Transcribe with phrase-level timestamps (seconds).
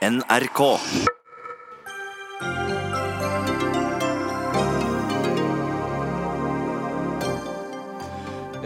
[0.00, 0.60] NRK.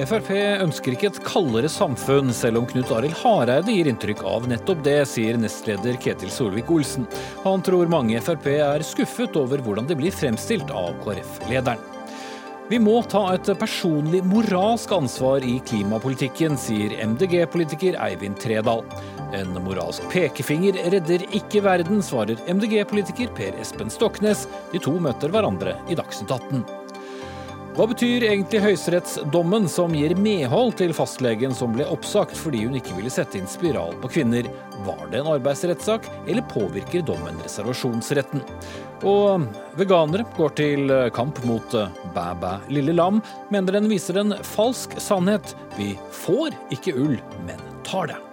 [0.04, 0.30] Frp
[0.62, 5.00] ønsker ikke et kaldere samfunn, selv om Knut Arild Hareide gir inntrykk av nettopp det,
[5.10, 7.08] sier nestleder Ketil Solvik-Olsen.
[7.42, 11.93] Han tror mange Frp er skuffet over hvordan det blir fremstilt av KrF-lederen.
[12.70, 18.80] Vi må ta et personlig moralsk ansvar i klimapolitikken, sier MDG-politiker Eivind Tredal.
[19.36, 24.46] En moralsk pekefinger redder ikke verden, svarer MDG-politiker Per Espen Stoknes.
[24.72, 26.83] De to møter hverandre i Dagsnytt 18.
[27.74, 32.94] Hva betyr egentlig høyesterettsdommen som gir medhold til fastlegen som ble oppsagt fordi hun ikke
[32.94, 34.46] ville sette inn spiral på kvinner?
[34.86, 38.44] Var det en arbeidsrettssak, eller påvirker dommen reservasjonsretten?
[39.10, 39.48] Og
[39.80, 41.74] veganere går til kamp mot
[42.14, 43.18] bæ bæ lille lam,
[43.50, 45.56] mener den viser en falsk sannhet.
[45.74, 48.23] Vi får ikke ull, men tar det.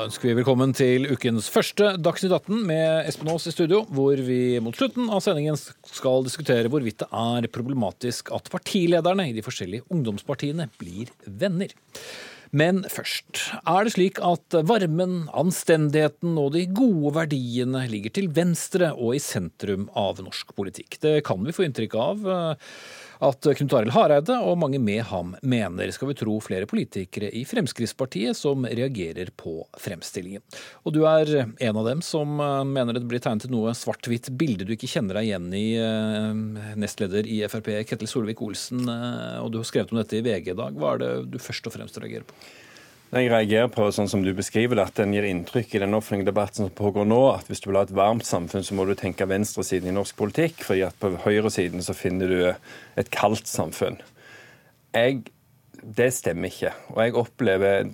[0.00, 4.16] Da ønsker vi velkommen til ukens første Dagsnytt 18 med Espen Aas i studio, hvor
[4.24, 9.44] vi mot slutten av sendingen skal diskutere hvorvidt det er problematisk at partilederne i de
[9.44, 11.76] forskjellige ungdomspartiene blir venner.
[12.56, 18.94] Men først, er det slik at varmen, anstendigheten og de gode verdiene ligger til venstre
[18.94, 20.96] og i sentrum av norsk politikk?
[21.04, 22.24] Det kan vi få inntrykk av
[23.20, 27.42] at Knut Arild Hareide og mange med ham mener, skal vi tro flere politikere i
[27.48, 30.40] Fremskrittspartiet som reagerer på fremstillingen.
[30.88, 34.64] Og du er en av dem som mener det blir tegnet et noe svart-hvitt bilde
[34.64, 35.66] du ikke kjenner deg igjen i,
[36.80, 38.88] nestleder i Frp Ketil Solvik-Olsen,
[39.44, 40.80] og du har skrevet om dette i VG i dag.
[40.80, 42.40] Hva er det du først og fremst reagerer på?
[43.10, 46.28] Jeg reagerer på sånn som du beskriver det, at den gir inntrykk i den offentlige
[46.28, 48.92] debatten som pågår nå, at hvis du vil ha et varmt samfunn, så må du
[48.94, 50.62] tenke venstresiden i norsk politikk.
[50.62, 52.38] fordi at på høyresiden så finner du
[53.02, 53.98] et kaldt samfunn.
[54.94, 55.24] Jeg,
[55.82, 56.70] det stemmer ikke.
[56.94, 57.90] Og jeg opplever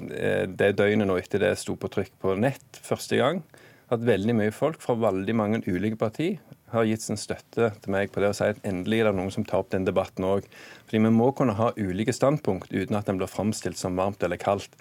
[0.53, 3.41] det døgnet nå etter det sto på trykk på nett første gang,
[3.89, 6.37] at veldig mye folk fra veldig mange ulike partier
[6.73, 9.35] har gitt sin støtte til meg på det å si at endelig er det noen
[9.35, 10.49] som tar opp den debatten òg.
[10.87, 14.41] Fordi vi må kunne ha ulike standpunkt uten at den blir framstilt som varmt eller
[14.41, 14.75] kaldt.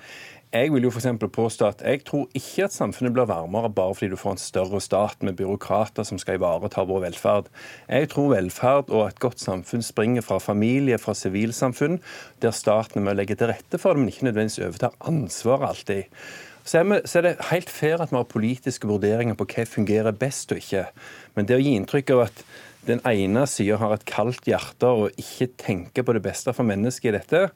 [0.55, 4.13] Jeg vil jo for påstå at jeg tror ikke at samfunnet blir varmere bare fordi
[4.13, 7.49] du får en større stat med byråkrater som skal ivareta vår velferd.
[7.89, 11.99] Jeg tror velferd og et godt samfunn springer fra familie, fra sivilsamfunn,
[12.39, 15.73] der staten er med å legge til rette for det, men ikke nødvendigvis overtar ansvaret
[15.73, 16.21] alltid.
[16.65, 20.63] Så er, det helt fair at vi har politiske vurderinger på hva fungerer best og
[20.63, 20.87] ikke.
[21.35, 22.45] Men det å gi inntrykk av at
[22.85, 27.11] den ene sida har et kaldt hjerte og ikke tenker på det beste for mennesket
[27.11, 27.47] i dette,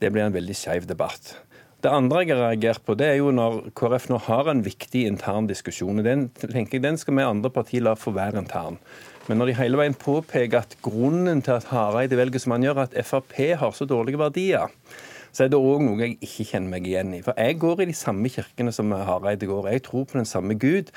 [0.00, 1.34] det blir en veldig skeiv debatt.
[1.80, 5.06] Det andre jeg har reagert på, det er jo når KrF nå har en viktig
[5.08, 6.02] intern diskusjon.
[6.02, 8.76] og Den tenker jeg, den skal vi andre partier la få være intern.
[9.28, 12.82] Men når de hele veien påpeker at grunnen til at Hareide velger som han gjør,
[12.84, 14.72] at Frp har så dårlige verdier,
[15.32, 17.22] så er det òg noe jeg ikke kjenner meg igjen i.
[17.24, 19.70] For jeg går i de samme kirkene som Hareide går.
[19.72, 20.90] Jeg tror på den samme Gud.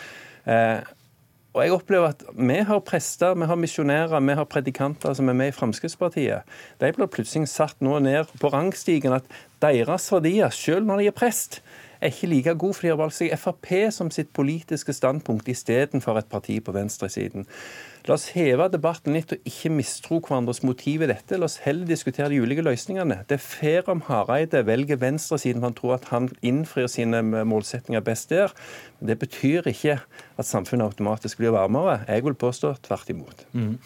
[0.50, 0.82] Eh,
[1.54, 5.38] og jeg opplever at Vi har prester, vi har misjonærer, vi har predikanter som er
[5.38, 6.42] med i Fremskrittspartiet.
[6.82, 9.28] De blir plutselig satt nå ned på rangstigen at
[9.62, 11.62] deres verdier, selv når de er prest,
[12.02, 16.18] er ikke like god, for de har valgt seg Frp som sitt politiske standpunkt istedenfor
[16.20, 17.46] et parti på venstresiden.
[18.04, 21.38] La oss heve debatten litt og ikke mistro hverandres motiv i dette.
[21.40, 23.22] La oss heller diskutere de ulike løsningene.
[23.30, 28.04] Det er fair om Hareide velger venstresiden for han tror at han innfrir sine målsetninger
[28.04, 28.52] best der.
[29.00, 32.02] Men det betyr ikke at samfunnet automatisk blir varmere.
[32.10, 33.46] Jeg vil påstå tvert imot.
[33.56, 33.78] Mm.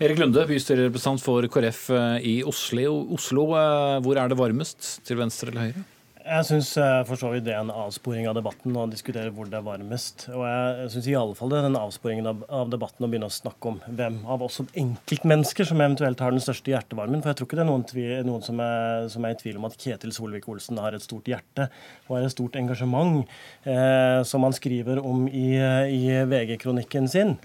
[0.00, 2.96] Erik Lunde, bystyrerepresentant for KrF eh, i Oslo.
[3.18, 3.50] Oslo.
[3.60, 4.88] Eh, hvor er det varmest?
[5.04, 5.84] Til venstre eller høyre?
[6.26, 9.46] Jeg syns eh, for så vidt det er en avsporing av debatten å diskutere hvor
[9.46, 10.24] det er varmest.
[10.34, 13.34] Og jeg syns i alle fall det er den avsporingen av debatten å begynne å
[13.34, 17.22] snakke om hvem av oss som enkeltmennesker som eventuelt har den største hjertevarmen.
[17.22, 17.84] For jeg tror ikke det er noen,
[18.26, 21.68] noen som, er, som, er, i tvil om at Ketil Solvik-Olsen har et stort hjerte
[22.08, 23.22] og har et stort engasjement,
[23.62, 25.52] eh, som han skriver om i,
[25.94, 27.36] i VG-kronikken sin.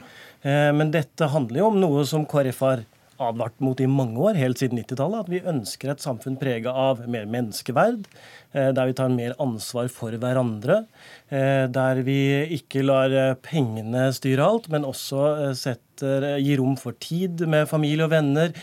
[0.41, 2.83] Eh, men dette handler jo om noe som KrF har
[3.21, 7.03] advart mot i mange år, helt siden 90-tallet, at vi ønsker et samfunn prega av
[7.11, 8.07] mer menneskeverd,
[8.53, 10.83] eh, der vi tar mer ansvar for hverandre,
[11.29, 12.19] eh, der vi
[12.57, 18.07] ikke lar eh, pengene styre alt, men også setter, gir rom for tid med familie
[18.07, 18.55] og venner,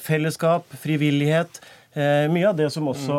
[0.00, 1.58] fellesskap, frivillighet.
[2.32, 3.16] Mye av det som også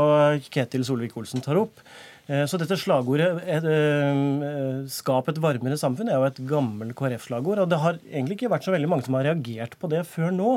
[0.54, 1.82] Ketil Solvik-Olsen tar opp.
[2.30, 3.32] Eh, så dette slagordet
[3.66, 7.64] uh, 'skap et varmere samfunn' er jo et gammelt KrF-slagord.
[7.64, 10.30] Og det har egentlig ikke vært så veldig mange som har reagert på det før
[10.36, 10.52] nå.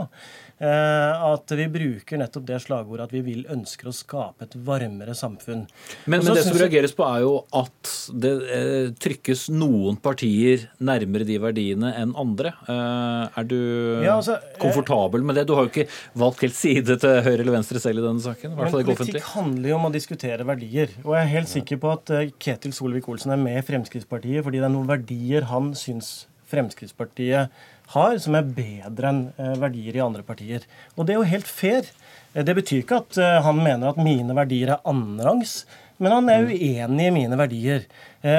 [0.59, 5.15] Eh, at vi bruker nettopp det slagordet at vi vil ønsker å skape et varmere
[5.17, 5.65] samfunn.
[6.07, 7.93] Men, men det som reageres på, er jo at
[8.25, 12.55] det eh, trykkes noen partier nærmere de verdiene enn andre.
[12.69, 13.59] Eh, er du
[14.05, 15.47] ja, altså, komfortabel med det?
[15.49, 15.89] Du har jo ikke
[16.21, 18.55] valgt helt side til høyre eller venstre selv i denne saken.
[18.59, 20.93] men politikk handler jo om å diskutere verdier.
[21.05, 24.63] Og jeg er helt sikker på at eh, Ketil Solvik-Olsen er med i Fremskrittspartiet fordi
[24.63, 27.53] det er noen verdier han syns Fremskrittspartiet
[27.93, 30.65] har, som er bedre enn eh, verdier i andre partier.
[30.97, 31.89] Og det er jo helt fair.
[32.33, 35.63] Eh, det betyr ikke at eh, han mener at mine verdier er annenrangs.
[36.03, 37.85] Men han er uenig i mine verdier.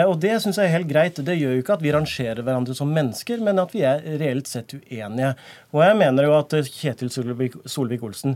[0.09, 1.21] Og det syns jeg er helt greit.
[1.23, 4.49] Det gjør jo ikke at vi rangerer hverandre som mennesker, men at vi er reelt
[4.51, 5.29] sett uenige.
[5.71, 8.35] Og jeg mener jo at Kjetil Solvik-Olsen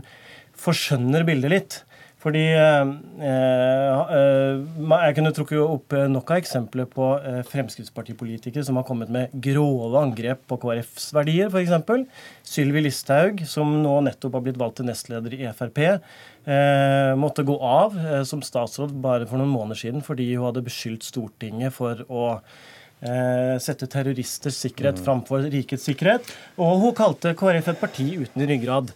[0.64, 1.76] forskjønner bildet litt.
[2.20, 2.90] Fordi eh,
[3.24, 4.58] eh,
[4.90, 10.02] Jeg kunne trukket opp nok av eksempler på eh, Fremskrittspartipolitikere som har kommet med grove
[10.02, 12.04] angrep på KrFs verdier, f.eks.
[12.44, 17.56] Sylvi Listhaug, som nå nettopp har blitt valgt til nestleder i Frp, eh, måtte gå
[17.56, 22.02] av eh, som statsråd bare for noen måneder siden fordi hun hadde beskyldt Stortinget for
[22.08, 25.06] å eh, sette terroristers sikkerhet mm.
[25.08, 26.28] framfor rikets sikkerhet.
[26.60, 28.92] Og hun kalte KrF et parti uten ryggrad.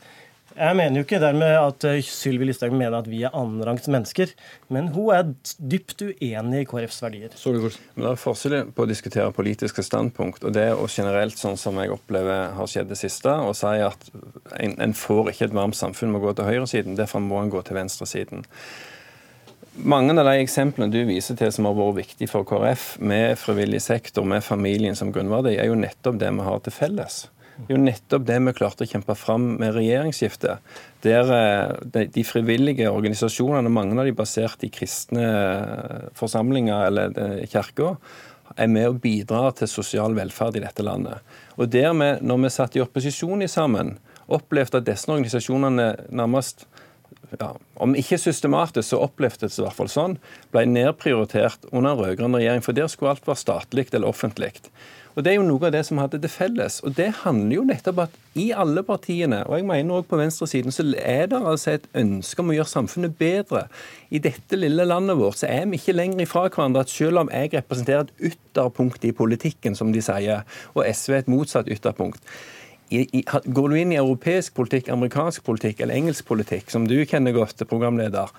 [0.54, 4.30] Jeg mener jo ikke dermed at eh, Sylvi Listhaug mener at vi er annenrangs mennesker,
[4.70, 7.34] men hun er dypt uenig i KrFs verdier.
[7.96, 11.82] Men Det er forskjell på å diskutere politiske standpunkt og det å generelt, sånn som
[11.82, 14.08] jeg opplever har skjedd det siste, å si at
[14.60, 17.50] en, en får ikke et varmt samfunn med å gå til høyresiden, derfor må en
[17.50, 18.46] gå til venstresiden.
[19.74, 23.82] Mange av de eksemplene du viser til som har vært viktige for KrF, med frivillig
[23.82, 27.24] sektor, med familien som grunnverdi, er jo nettopp det vi har til felles
[27.68, 30.74] jo nettopp det vi klarte å kjempe fram med regjeringsskiftet.
[31.06, 37.98] Der eh, de frivillige organisasjonene, mange av de basert i kristne eh, forsamlinger eller kirker,
[38.60, 41.22] er med og bidrar til sosial velferd i dette landet.
[41.58, 43.96] Og dermed, når vi satt i opposisjon i sammen,
[44.32, 46.66] opplevde at disse organisasjonene nærmest
[47.40, 50.18] ja, om ikke systematisk, så opplevdes det i hvert fall sånn,
[50.54, 52.62] ble nedprioritert under en rød-grønn regjering.
[52.64, 54.52] For der skulle alt være statlig eller offentlig.
[55.14, 56.80] Og Det er jo noe av det som hadde det felles.
[56.82, 60.74] Og Det handler jo nettopp at i alle partiene, og jeg mener også på venstresiden,
[60.74, 63.68] så er det altså et ønske om å gjøre samfunnet bedre.
[64.10, 66.80] I dette lille landet vårt så er vi ikke lenger ifra hverandre.
[66.80, 70.42] at Selv om jeg representerer et ytterpunkt i politikken, som de sier,
[70.74, 72.22] og SV et motsatt ytterpunkt,
[72.90, 76.98] i, i, går du inn i europeisk politikk, amerikansk politikk eller engelsk politikk, som du
[77.08, 78.30] kjenner godt, programleder,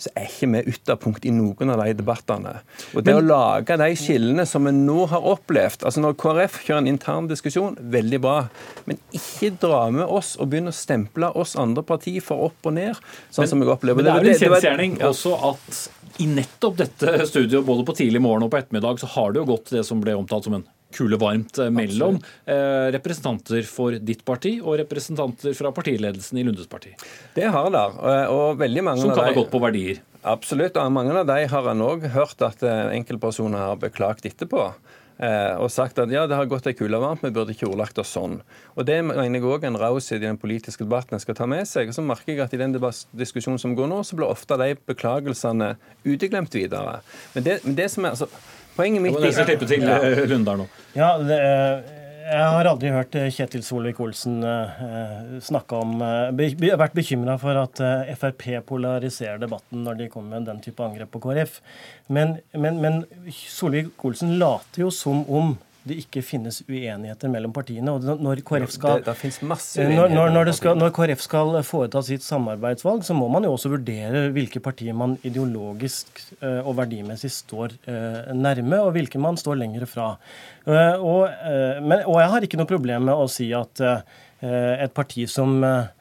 [0.00, 2.56] så er ikke vi ytterpunkt i noen av de debattene.
[2.92, 6.60] Og det Men, å lage de skillene som vi nå har opplevd altså Når KrF
[6.66, 8.36] kjører en intern diskusjon, veldig bra.
[8.88, 12.76] Men ikke dra med oss og begynne å stemple oss andre partier for opp og
[12.76, 12.98] ned,
[13.30, 14.02] sånn men, som jeg opplever.
[14.02, 15.12] Men det er jo en kjensgjerning ja.
[15.12, 15.84] også at
[16.22, 19.48] i nettopp dette studioet, både på tidlig morgen og på ettermiddag, så har det jo
[19.54, 24.24] gått det som ble omtalt som en kule varmt eh, mellom eh, representanter for ditt
[24.26, 26.94] parti og representanter fra partiledelsen i Lundes parti.
[27.36, 27.84] Det har det.
[28.32, 30.02] Og veldig mange Som kan ha gått på verdier?
[30.24, 30.78] Absolutt.
[30.80, 34.72] og Mange av de har en òg hørt at eh, enkeltpersoner har beklagt etterpå.
[35.62, 38.10] og sagt at ja, det har gått ei kule varmt, vi burde ikke ordlagt oss
[38.16, 38.40] sånn.
[38.74, 41.68] Og Det mener jeg òg en raushet i den politiske debatten en skal ta med
[41.70, 41.88] seg.
[41.88, 42.74] Og så merker jeg at i den
[43.14, 46.98] diskusjonen som går nå, så blir ofte de beklagelsene uteglemt videre.
[47.36, 48.28] Men det, men det som er altså
[48.74, 49.98] Poenget mitt er slippe til ja.
[50.02, 50.66] Eh, nå.
[50.96, 51.38] Ja, det,
[52.24, 54.40] jeg har aldri hørt eh, Kjetil Solvik-Olsen
[55.44, 56.00] snakke om
[56.34, 57.82] be, vært bekymra for at
[58.18, 61.60] Frp polariserer debatten når de kommer med den type angrep på KrF.
[62.08, 67.92] Men, men, men Solvik-Olsen later jo som om det ikke finnes uenigheter mellom partiene.
[67.92, 72.24] og Når KrF skal, det, det masse når, når, skal, når KrF skal foreta sitt
[72.24, 77.76] samarbeidsvalg, så må man jo også vurdere hvilke partier man ideologisk eh, og verdimessig står
[77.84, 80.14] eh, nærme, og hvilke man står lenger fra.
[80.64, 81.28] Eh, og,
[81.84, 83.84] men, og jeg har ikke noe problem med å si at
[84.44, 85.93] et parti som Eh,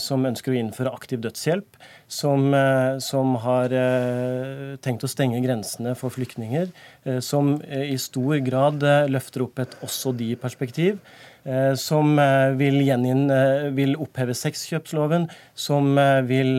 [0.00, 1.76] som ønsker å innføre aktiv dødshjelp,
[2.08, 6.72] som, eh, som har eh, tenkt å stenge grensene for flyktninger,
[7.20, 10.98] som i stor grad løfter opp et også de-perspektiv.
[11.46, 15.92] Eh, som eh, vil, gjeninn, eh, vil oppheve sexkjøpsloven, som
[16.26, 16.58] vil,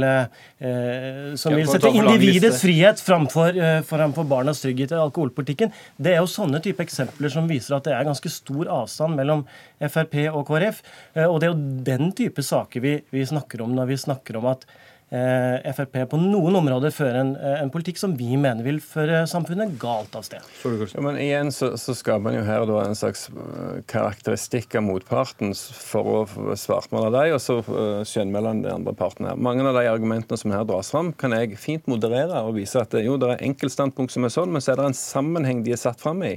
[1.37, 5.73] som vil sette individets frihet framfor, framfor barnas trygghet i alkoholpolitikken.
[6.01, 9.43] Det er jo sånne type eksempler som viser at det er ganske stor avstand mellom
[9.77, 10.81] Frp og KrF.
[11.27, 14.49] Og det er jo den type saker vi, vi snakker om når vi snakker om
[14.55, 14.65] at
[15.07, 19.77] Frp på noen områder fører en, eh, en, politikk som vi mener vil føre samfunnet
[19.79, 20.43] galt av sted.
[20.65, 24.83] Ja, men igjen så, så skaper man jo her da en slags eh, karakteristikk av
[24.89, 27.61] motparten for å svartmale dem, og så
[28.07, 29.29] skjønnmelde den andre parten.
[29.29, 29.39] her.
[29.39, 32.99] Mange av de argumentene som her dras fram, kan jeg fint moderere og vise at
[32.99, 35.79] jo, det er enkeltstandpunkt som er sånn, men så er det en sammenheng de er
[35.79, 36.35] satt fram i.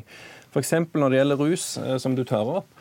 [0.55, 0.77] F.eks.
[0.95, 1.67] når det gjelder rus,
[2.03, 2.80] som du tar opp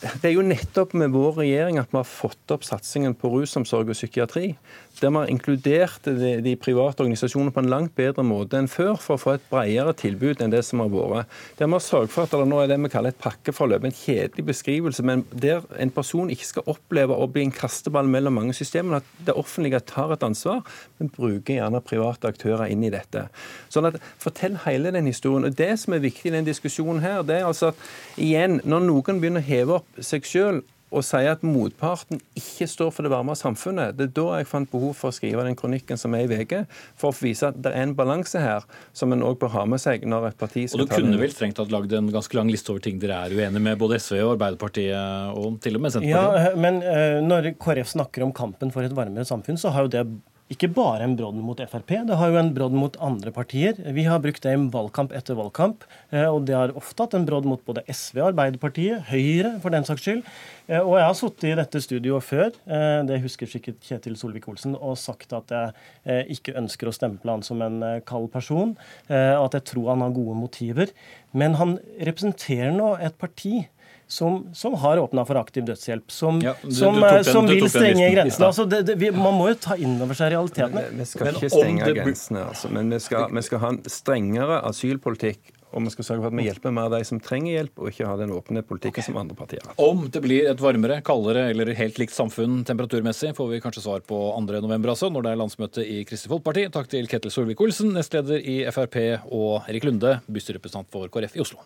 [0.00, 3.90] det er jo nettopp med vår regjering at vi har fått opp satsingen på rusomsorg
[3.92, 4.54] og psykiatri.
[5.00, 8.96] Der vi har inkludert de, de, private organisasjonene på en langt bedre måte enn før
[9.00, 11.34] for å få et bredere tilbud enn det som har vært.
[11.58, 13.96] Der vi har sørget for at det nå er det vi kaller et pakkeforløp, en
[13.96, 18.56] kjedelig beskrivelse, men der en person ikke skal oppleve å bli en kasteball mellom mange
[18.56, 19.00] systemer.
[19.00, 20.64] At det offentlige tar et ansvar,
[21.00, 23.26] men bruker gjerne private aktører inn i dette.
[23.72, 25.44] Sånn at Fortell hele den historien.
[25.48, 27.88] og Det som er viktig i den diskusjonen her, det er altså at
[28.20, 32.90] igjen, når noen begynner å heve opp seg sjøl og sier at motparten ikke står
[32.94, 33.94] for det varme samfunnet.
[33.98, 36.64] Det er da jeg fant behov for å skrive den kronikken som er i VG,
[36.98, 38.66] for å vise at det er en balanse her
[38.96, 41.20] som en òg bør ha med seg når et parti skal ta Og Du kunne
[41.20, 44.00] vel strengt tatt lagd en ganske lang liste over ting dere er uenige med, både
[44.02, 46.50] SV og Arbeiderpartiet og til og med Senterpartiet?
[46.50, 49.94] Ja, men uh, når KrF snakker om kampen for et varmere samfunn, så har jo
[49.94, 50.04] det
[50.50, 53.76] ikke bare en brodd mot Frp, det har jo en brodd mot andre partier.
[53.94, 57.26] Vi har brukt det i valgkamp etter valgkamp, eh, og det har ofte hatt en
[57.28, 60.24] brodd mot både SV, Arbeiderpartiet, Høyre for den saks skyld.
[60.66, 64.74] Eh, og jeg har sittet i dette studioet før, eh, det husker sikkert Kjetil Solvik-Olsen,
[64.74, 68.76] og sagt at jeg ikke ønsker å stemple han som en kald person,
[69.08, 70.90] og at jeg tror han har gode motiver.
[71.32, 73.68] Men han representerer nå et parti
[74.10, 77.68] som, som har åpna for aktiv dødshjelp, som, ja, du, som, du den, som vil
[77.70, 78.50] stenge grensene.
[78.50, 80.88] Altså, det, det, vi, man må jo ta inn over seg realitetene.
[80.90, 84.60] Vi, vi skal ikke stenge grensene, altså, men vi skal, vi skal ha en strengere
[84.70, 87.90] asylpolitikk og vi skal sørge for at vi hjelper mer de som trenger hjelp, og
[87.92, 89.76] ikke ha den åpne politikken som andre partier har.
[89.78, 94.02] Om det blir et varmere, kaldere eller helt likt samfunn temperaturmessig, får vi kanskje svar
[94.06, 96.66] på 2.11., altså, når det er landsmøte i Kristelig Folkeparti.
[96.74, 98.98] Takk til Ketil Solvik-Olsen, nestleder i Frp,
[99.30, 101.62] og Erik Lunde, bystyrerepresentant for KrF i Oslo.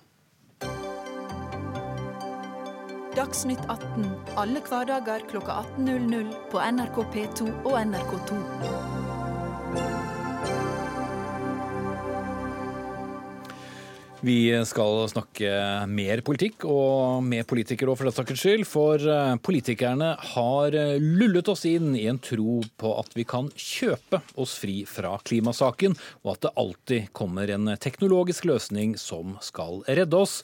[3.14, 8.38] Dagsnytt 18 alle hverdager kl 18.00 på NRK P2 og NRK2.
[14.24, 15.52] Vi skal snakke
[15.86, 18.66] mer politikk, og med politikere for den saks skyld.
[18.66, 23.52] For eh, politikerne har eh, lullet oss inn i en tro på at vi kan
[23.52, 25.94] kjøpe oss fri fra klimasaken,
[26.24, 30.40] og at det alltid kommer en teknologisk løsning som skal redde oss.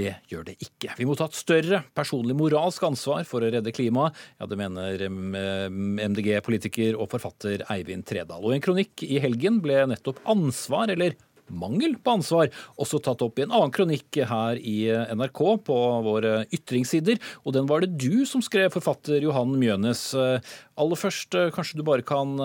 [0.00, 0.94] Det gjør det ikke.
[0.96, 4.16] Vi må ta et større personlig moralsk ansvar for å redde klimaet.
[4.40, 8.40] Ja, det mener MDG-politiker og forfatter Eivind Tredal.
[8.40, 11.18] Og i en kronikk i helgen ble nettopp ansvar, eller
[11.50, 14.86] mangel på ansvar, også tatt opp i en annen kronikk her i
[15.18, 17.20] NRK på våre ytringssider.
[17.44, 20.04] Og den var det du som skrev, forfatter Johan Mjønes.
[20.14, 22.38] Aller først, kanskje du bare kan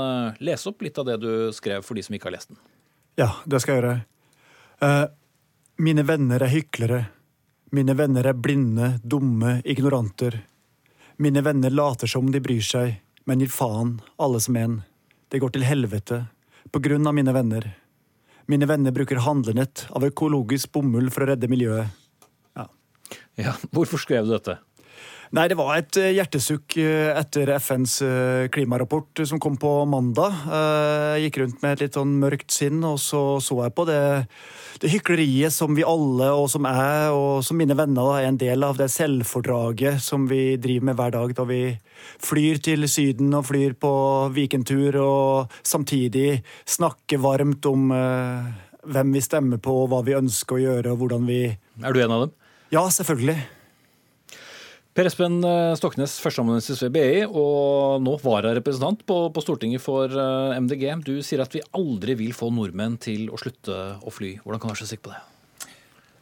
[0.43, 2.61] lese opp litt av det du skrev for de som ikke har lest den?
[3.21, 3.99] Ja, det skal jeg gjøre.
[4.83, 5.05] Uh,
[5.79, 7.05] mine venner er hyklere.
[7.75, 10.37] Mine venner er blinde, dumme, ignoranter.
[11.17, 12.93] Mine venner later som de bryr seg,
[13.27, 14.77] men gir faen, alle som en.
[15.27, 16.21] Det går til helvete,
[16.71, 17.67] på grunn av mine venner.
[18.47, 21.91] Mine venner bruker handlenett av økologisk bomull for å redde miljøet.
[22.55, 22.69] Ja.
[23.43, 24.55] ja hvorfor skrev du dette?
[25.33, 30.35] Nei, Det var et eh, hjertesukk eh, etter FNs eh, klimarapport som kom på mandag.
[31.15, 33.99] Jeg gikk rundt med et litt sånn mørkt sinn, og så så jeg på det,
[34.83, 38.65] det hykleriet som vi alle, og som jeg og som mine venner, er en del
[38.67, 38.77] av.
[38.77, 41.61] Det selvfordraget som vi driver med hver dag da vi
[42.21, 43.93] flyr til Syden og flyr på
[44.35, 46.43] vikentur, og samtidig
[46.77, 47.89] snakker varmt om
[48.85, 52.13] hvem vi stemmer på, hva vi ønsker å gjøre, og hvordan vi Er du en
[52.13, 52.35] av dem?
[52.73, 53.39] Ja, selvfølgelig.
[54.95, 60.55] Per Espen eh, Stoknes, førsteamanuensis ved BI og nå vararepresentant på, på Stortinget for eh,
[60.55, 60.85] MDG.
[61.03, 64.37] Du sier at vi aldri vil få nordmenn til å slutte å fly.
[64.45, 65.23] Hvordan kan du være så sikker på det?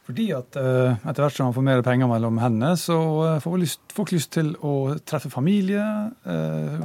[0.04, 2.96] Fordi at uh, etter hvert som man får mer penger mellom hendene, så
[3.40, 3.62] får
[3.94, 5.80] folk lyst til å treffe familie,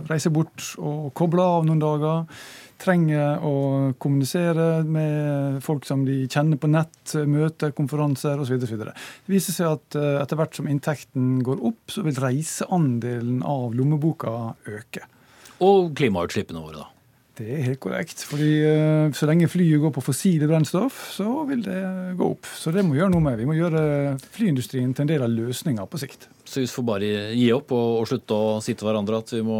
[0.08, 2.46] reise bort og koble av noen dager
[2.80, 3.56] trenger å
[4.02, 8.60] kommunisere med folk som de kjenner på nett, møter, konferanser osv.
[8.60, 8.94] Det
[9.30, 14.56] viser seg at eh, etter hvert som inntekten går opp, så vil reiseandelen av lommeboka
[14.70, 15.06] øke.
[15.66, 16.88] Og klimautslippene våre, da?
[17.40, 18.20] Det er helt korrekt.
[18.28, 21.80] fordi uh, Så lenge flyet går på fossile brennstoff, så vil det
[22.20, 22.48] gå opp.
[22.52, 23.40] Så det må vi gjøre noe med.
[23.40, 26.28] Vi må gjøre flyindustrien til en del av løsninga på sikt.
[26.44, 29.44] Så vi får bare gi opp og, og slutte å si til hverandre at vi
[29.48, 29.60] må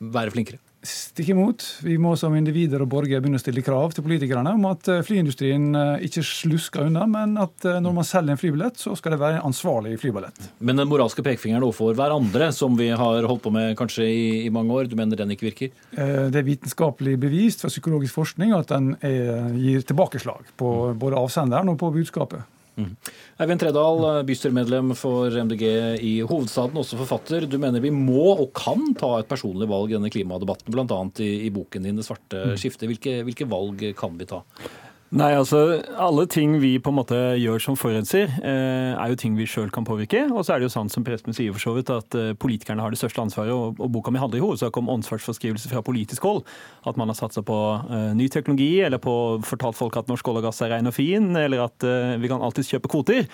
[0.00, 0.62] være flinkere?
[0.82, 1.62] Stikk imot.
[1.86, 5.04] Vi må som individer og borgere begynne å stille krav til politikerne om at eh,
[5.06, 9.14] flyindustrien eh, ikke slusker unna, men at eh, når man selger en flybillett, så skal
[9.14, 10.48] det være en ansvarlig flybillett.
[10.58, 14.50] Men den moralske pekefingeren overfor hverandre, som vi har holdt på med kanskje i, i,
[14.50, 15.70] mange år, du mener den ikke virker?
[15.94, 21.70] Det er vitenskapelig bevist fra psykologisk forskning at den er, gir tilbakeslag på både avsenderen
[21.70, 22.42] og på budskapet.
[22.72, 22.92] Mm.
[23.42, 25.64] Eivind Tredal, bystyremedlem for MDG
[26.00, 27.44] i hovedstaden, også forfatter.
[27.50, 31.02] Du mener vi må og kan ta et personlig valg i denne klimadebatten, bl.a.
[31.20, 32.56] I, i boken din 'Det svarte mm.
[32.60, 32.88] skiftet'.
[32.88, 34.42] Hvilke, hvilke, valg kan vi ta?
[35.12, 35.58] Nei, altså
[36.00, 39.68] Alle ting vi på en måte gjør som forurenser, eh, er jo ting vi sjøl
[39.70, 40.22] kan påvirke.
[40.32, 42.80] Og så er det jo sant som Prespen sier for så vidt, at eh, politikerne
[42.80, 43.52] har det største ansvaret.
[43.52, 46.40] Og, boka mi handler i hovedsak om ansvarsforskrivelse fra politisk hold.
[46.88, 47.58] At man har satsa på
[47.92, 49.14] eh, ny teknologi, eller på
[49.44, 51.84] fortalt folk at norsk olje og gass er rein og fin, eller at
[52.22, 53.28] vi kan alltids kjøpe kvoter.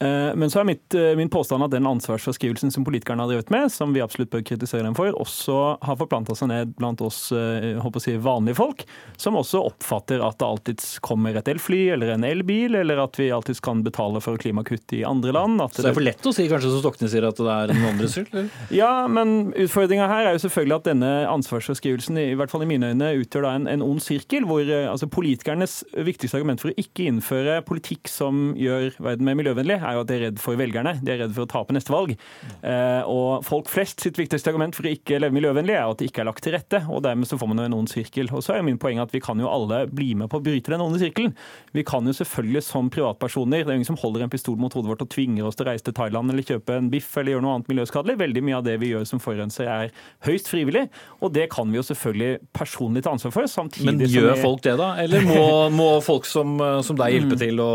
[0.00, 3.50] Eh, men så er mitt, eh, min påstand at den ansvarsforskrivelsen som politikerne har drevet
[3.50, 7.32] med, som vi absolutt bør kritisere dem for, også har forplanta seg ned blant oss
[7.32, 8.84] å si, vanlige folk,
[9.18, 13.30] som også oppfatter at det alltids kommer et elfly eller en elbil, eller at vi
[13.34, 15.58] alltids kan betale for klimakutt i andre land.
[15.72, 17.90] så det er for lett å si kanskje som Stokne sier, at det er noen
[17.94, 18.30] andres skyld?
[18.78, 22.92] Ja, men utfordringa her er jo selvfølgelig at denne ansvarsforskrivelsen i hvert fall i mine
[22.92, 26.78] øyne utgjør da en, en ond sirkel, hvor eh, altså, politikernes viktigste argument for å
[26.78, 30.58] ikke innføre politikk som gjør verden mer miljøvennlig, er jo at de er redd for
[30.60, 30.94] velgerne.
[31.02, 32.14] De er redd for å tape neste valg.
[32.62, 36.10] Eh, og folk flest sitt viktigste argument for å ikke leve miljøvennlig er at det
[36.10, 36.82] ikke er lagt til rette.
[36.88, 38.30] og Dermed så får man jo en ond sirkel.
[38.34, 40.72] Og så er min poeng at vi kan jo alle bli med på å bryte
[40.72, 41.34] den onde sirkelen.
[41.76, 44.92] Vi kan jo selvfølgelig som privatpersoner Det er ingen som holder en pistol mot hodet
[44.92, 47.46] vårt og tvinger oss til å reise til Thailand eller kjøpe en biff eller gjøre
[47.46, 48.18] noe annet miljøskadelig.
[48.20, 49.92] Veldig mye av det vi gjør som forurenser er
[50.26, 50.86] høyst frivillig,
[51.22, 53.48] og det kan vi jo selvfølgelig personlig ta ansvar for.
[53.86, 54.42] Men gjør vi...
[54.42, 54.92] folk det, da?
[55.02, 57.42] Eller må, må folk som, som deg hjelpe mm.
[57.42, 57.72] til å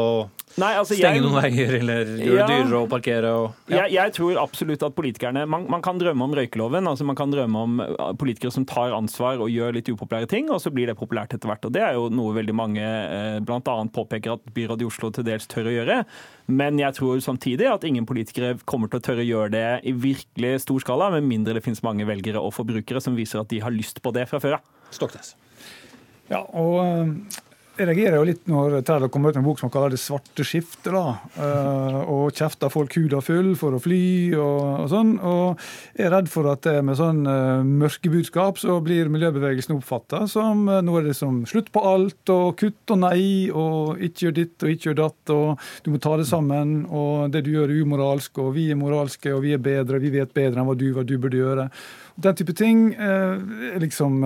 [0.61, 3.29] Nei, altså, Stenge jeg, noen veier eller gjøre ja, det dyrere å parkere?
[3.41, 3.83] Og, ja.
[3.83, 6.89] jeg, jeg, tror absolutt at politikerne man, man, kan drømme om røykeloven.
[6.89, 10.51] altså Man kan drømme om uh, politikere som tar ansvar og gjør litt upopulære ting,
[10.53, 11.65] og så blir det populært etter hvert.
[11.65, 13.77] og Det er jo noe veldig mange eh, bl.a.
[13.95, 15.99] påpeker at byrådet i Oslo til dels tør å gjøre.
[16.53, 19.95] Men jeg tror samtidig at ingen politikere kommer til å tørre å gjøre det i
[19.95, 23.63] virkelig stor skala, med mindre det finnes mange velgere og forbrukere som viser at de
[23.63, 24.69] har lyst på det fra før av.
[24.93, 25.33] Stoknes.
[26.29, 26.77] Ja, og
[27.73, 29.97] jeg reagerer jo litt når Terje kommer ut med en bok som han kaller 'Det
[29.97, 30.93] svarte skiftet'.
[30.93, 35.17] uh, Og kjefter folk huda full for å fly og, og, sånn.
[35.19, 35.57] Og
[35.97, 40.27] jeg er redd for at det med sånn uh, mørke budskap så blir miljøbevegelsen oppfatta
[40.27, 44.27] som uh, nå er det som slutt på alt og kutt og nei og ikke
[44.27, 47.51] gjør ditt og ikke gjør datt og du må ta det sammen og det du
[47.57, 50.69] gjør er umoralsk og vi er moralske og vi er bedre, vi vet bedre enn
[50.69, 51.69] hva du, hva du burde gjøre.
[52.21, 54.21] Den type ting er liksom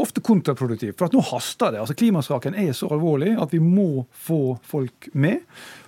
[0.00, 0.96] ofte kontraproduktivt.
[0.98, 1.82] For at nå haster det.
[1.82, 5.44] Altså Klimasaken er så alvorlig at vi må få folk med.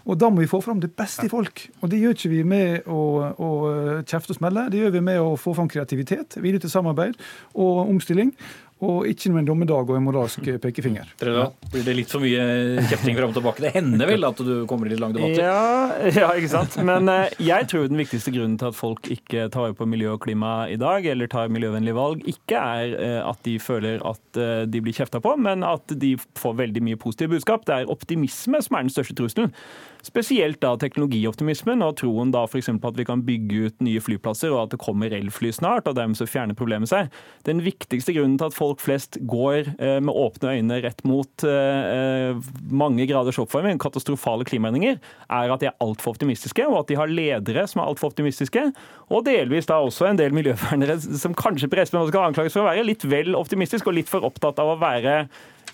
[0.06, 1.64] Og da må vi få fram det beste i folk.
[1.80, 3.02] Og det gjør ikke vi med å,
[3.34, 3.50] å
[4.06, 4.68] kjefte og smelle.
[4.70, 7.18] Det gjør vi med å få fram kreativitet, vilje til samarbeid
[7.54, 8.34] og omstilling
[8.82, 11.12] og ikke med en dommedag og en moralsk pekefinger.
[11.22, 11.44] Ja.
[11.70, 13.62] Blir det litt for mye kjefting fram og tilbake?
[13.62, 15.44] Det hender vel at du kommer i litt lange debatter?
[15.46, 16.78] Ja, ja, ikke sant.
[16.82, 20.24] Men uh, jeg tror den viktigste grunnen til at folk ikke tar på miljø og
[20.26, 24.80] klima i dag, eller tar miljøvennlige valg, ikke er uh, at de føler at de
[24.80, 27.66] blir kjefta på, men at de får veldig mye positive budskap.
[27.68, 29.52] Det er optimisme som er den største trusselen.
[30.02, 32.72] Spesielt da teknologioptimismen og troen da f.eks.
[32.82, 35.94] på at vi kan bygge ut nye flyplasser og at det kommer elfly snart, og
[35.94, 37.12] dermed så fjerner problemet seg.
[37.46, 42.34] Den viktigste grunnen til at folk flest går eh, med åpne øyne rett mot eh,
[42.66, 44.98] mange graders oppvarming, katastrofale klimaendringer,
[45.30, 48.66] er at de er altfor optimistiske, og at de har ledere som er altfor optimistiske,
[49.12, 52.70] og delvis da også en del miljøvernere som kanskje på Espen skal anklages for å
[52.72, 55.20] være litt vel optimistisk og litt for opptatt av å være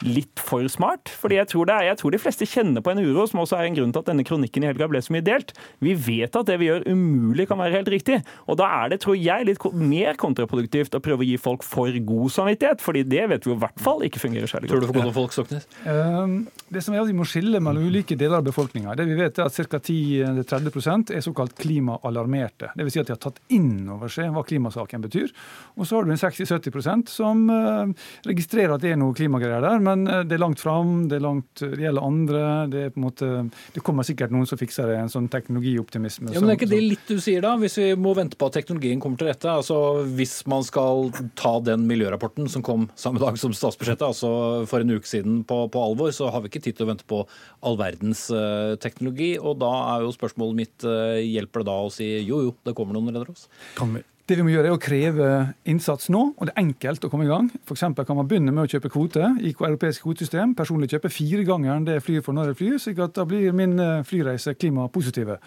[0.05, 1.11] litt for smart.
[1.21, 3.59] fordi jeg tror, det er, jeg tror de fleste kjenner på en uro, som også
[3.59, 5.53] er en grunn til at denne kronikken i helga ble så mye delt.
[5.85, 8.21] Vi vet at det vi gjør umulig kan være helt riktig.
[8.47, 11.93] Og da er det, tror jeg, litt mer kontraproduktivt å prøve å gi folk for
[12.11, 14.77] god samvittighet, fordi det vet vi jo i hvert fall ikke fungerer særlig godt.
[14.77, 15.69] Tror du for godt om folk, Stoknes?
[15.85, 18.95] Um, det som er at Vi må skille mellom ulike deler av befolkninga.
[18.99, 19.81] Det vi vet er at Ca.
[19.81, 22.73] 10-30% er såkalt klimaalarmerte.
[22.77, 22.93] Dvs.
[22.95, 25.33] Si at de har tatt inn over seg hva klimasaken betyr.
[25.79, 27.89] Og så har du en 60-70% som uh,
[28.29, 30.93] registrerer at det er noe klimagreier der men eh, det er langt fram.
[31.11, 32.43] Det, er langt, det gjelder andre.
[32.73, 33.31] Det, er på en måte,
[33.75, 34.99] det kommer sikkert noen som fikser det.
[35.01, 36.33] En sånn teknologioptimisme.
[36.35, 37.55] Ja, men Er ikke det litt du sier, da?
[37.61, 39.51] Hvis vi må vente på at teknologien kommer til rette?
[39.51, 44.85] altså Hvis man skal ta den miljørapporten som kom samme dag som statsbudsjettet, altså for
[44.85, 47.23] en uke siden, på, på alvor, så har vi ikke tid til å vente på
[47.67, 49.35] all verdens uh, teknologi.
[49.41, 52.77] Og da er jo spørsmålet mitt uh, hjelper det da å si jo jo, det
[52.77, 53.49] kommer noen og redder oss?
[53.79, 55.29] Kan vi det vi må gjøre, er å kreve
[55.69, 57.47] innsats nå, og det er enkelt å komme i gang.
[57.65, 57.85] F.eks.
[57.97, 60.53] kan man begynne med å kjøpe kvote i europeisk kvotesystem.
[60.59, 63.57] Personlig kjøpe fire ganger det jeg flyr for når jeg flyr, slik at da blir
[63.57, 65.39] min eh, flyreise klimapositive.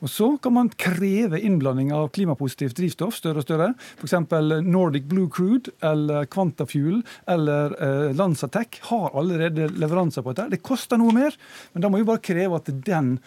[0.00, 3.68] Og Så kan man kreve innblanding av klimapositivt drivstoff større og større.
[4.00, 4.16] F.eks.
[4.64, 10.56] Nordic Blue Crude eller Quantafuel eller eh, Lanzatec har allerede leveranser på dette.
[10.56, 11.36] Det koster noe mer,
[11.74, 13.18] men da må vi bare kreve at den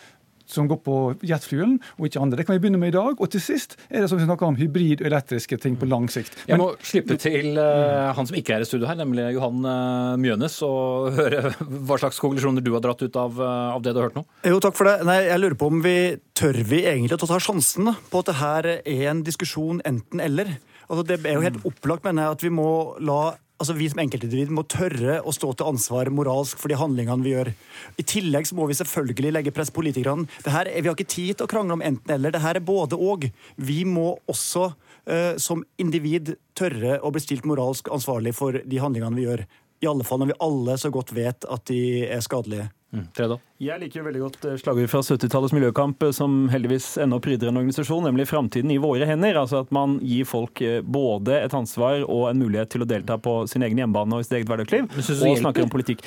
[0.50, 2.40] som går på jetfuelen, og ikke andre.
[2.40, 3.20] Det kan vi begynne med i dag.
[3.20, 6.10] Og til sist er det som vi snakker om hybrid og elektriske ting på lang
[6.12, 6.36] sikt.
[6.44, 9.64] Men, Jeg må slippe til uh, han som ikke er i studio her, nemlig Johan
[9.66, 13.96] uh, Mjønes, og høre hva slags konklusjoner du har dratt ut av, uh, av det
[13.96, 14.26] du har hørt nå.
[14.50, 15.00] Jo, takk for det.
[15.08, 15.98] Nei, jeg lurer på om vi
[16.38, 20.58] tør vi egentlig å ta sjansen på at det her er en diskusjon enten-eller.
[20.90, 22.70] Altså, det er jo helt opplagt, mener jeg, at vi må
[23.02, 23.22] la
[23.64, 27.34] altså vi som enkeltindivid må tørre å stå til ansvar moralsk for de handlingene vi
[27.34, 27.52] gjør.
[28.00, 30.28] I tillegg så må vi selvfølgelig legge press på politikerne.
[30.44, 32.36] Her, vi har ikke tid til å krangle om enten-eller.
[32.36, 33.30] Det her er både og.
[33.56, 39.18] Vi må også uh, som individ tørre å bli stilt moralsk ansvarlig for de handlingene
[39.18, 39.46] vi gjør.
[39.84, 42.70] I alle fall når vi alle så godt vet at de er skadelige.
[42.94, 43.08] Mm.
[43.58, 47.58] Jeg liker jo veldig godt eh, fra 70-tallets miljøkamp, eh, som heldigvis ennå pryder en
[47.58, 49.40] organisasjon, nemlig 'Framtiden i våre hender'.
[49.40, 53.18] Altså at man gir folk eh, både et ansvar og en mulighet til å delta
[53.18, 56.06] på sin egen hjemmebane og i sitt eget hverdagsliv, og snakker om politikk.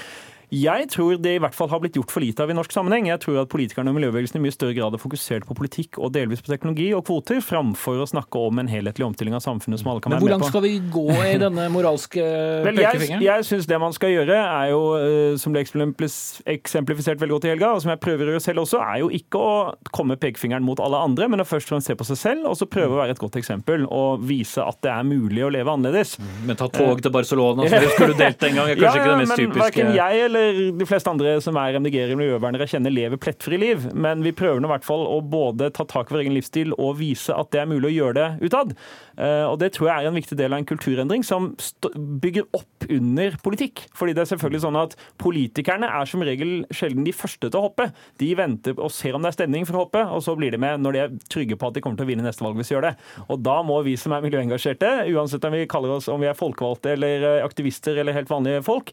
[0.54, 3.08] Jeg tror det i hvert fall har blitt gjort for lite av i norsk sammenheng.
[3.10, 6.12] Jeg tror at politikerne og miljøbevegelsen i mye større grad har fokusert på politikk og
[6.14, 9.90] delvis på teknologi og kvoter, framfor å snakke om en helhetlig omstilling av samfunnet som
[9.90, 10.30] alle kan være med på.
[10.30, 12.22] Men Hvor langt skal vi gå i denne moralske
[12.66, 13.24] pekefingeren?
[13.24, 17.48] Jeg, jeg syns det man skal gjøre, er jo, eh, som ble eksemplifisert veldig godt
[17.48, 19.56] i helga, og som jeg prøver å gjøre selv også, er jo ikke å
[19.90, 22.58] komme pekefingeren mot alle andre, men å først og fremst se på seg selv, og
[22.60, 25.74] så prøve å være et godt eksempel og vise at det er mulig å leve
[25.74, 26.16] annerledes.
[26.46, 29.10] Men ta tog til Barcelona, som du skulle delt en gang, er kanskje ja, ikke
[29.10, 29.90] det mest typiske?
[30.36, 33.88] Eller de fleste andre som er MDG-ere og miljøvernere kjenner, lever plettfri liv.
[33.96, 36.74] Men vi prøver nå i hvert fall å både ta tak i vår egen livsstil
[36.76, 38.74] og vise at det er mulig å gjøre det utad.
[39.16, 41.52] Eh, og Det tror jeg er en viktig del av en kulturendring som
[41.96, 43.86] bygger opp under politikk.
[43.96, 47.66] Fordi det er selvfølgelig sånn at Politikerne er som regel sjelden de første til å
[47.68, 47.88] hoppe.
[48.20, 50.60] De venter og ser om det er stemning for å hoppe, og så blir de
[50.60, 52.70] med når de er trygge på at de kommer til å vinne neste valg hvis
[52.70, 52.94] de gjør det.
[53.30, 56.38] Og Da må vi som er miljøengasjerte, uansett om vi kaller oss om vi er
[56.38, 58.92] folkevalgte eller eh, aktivister eller helt vanlige folk,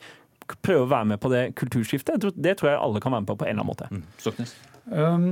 [0.61, 2.29] prøve å være med på det kulturskiftet.
[2.35, 3.89] Det tror jeg alle kan være med på på en eller annen måte.
[3.93, 4.53] Mm.
[4.93, 5.27] Um,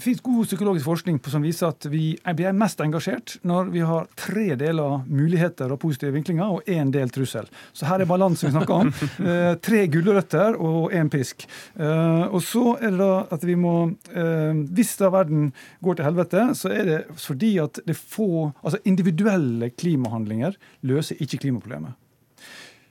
[0.00, 4.06] det finnes god psykologisk forskning som viser at vi blir mest engasjert når vi har
[4.16, 7.50] tre deler muligheter og positive vinklinger, og én del trussel.
[7.76, 8.92] Så her er balansen vi snakker om.
[9.20, 11.44] Eh, tre gulrøtter og én pisk.
[11.76, 13.74] Eh, og så er det da at vi må
[14.16, 15.50] eh, Hvis da verden
[15.84, 20.56] går til helvete, så er det fordi at det få Altså individuelle klimahandlinger
[20.88, 21.99] løser ikke klimaproblemet.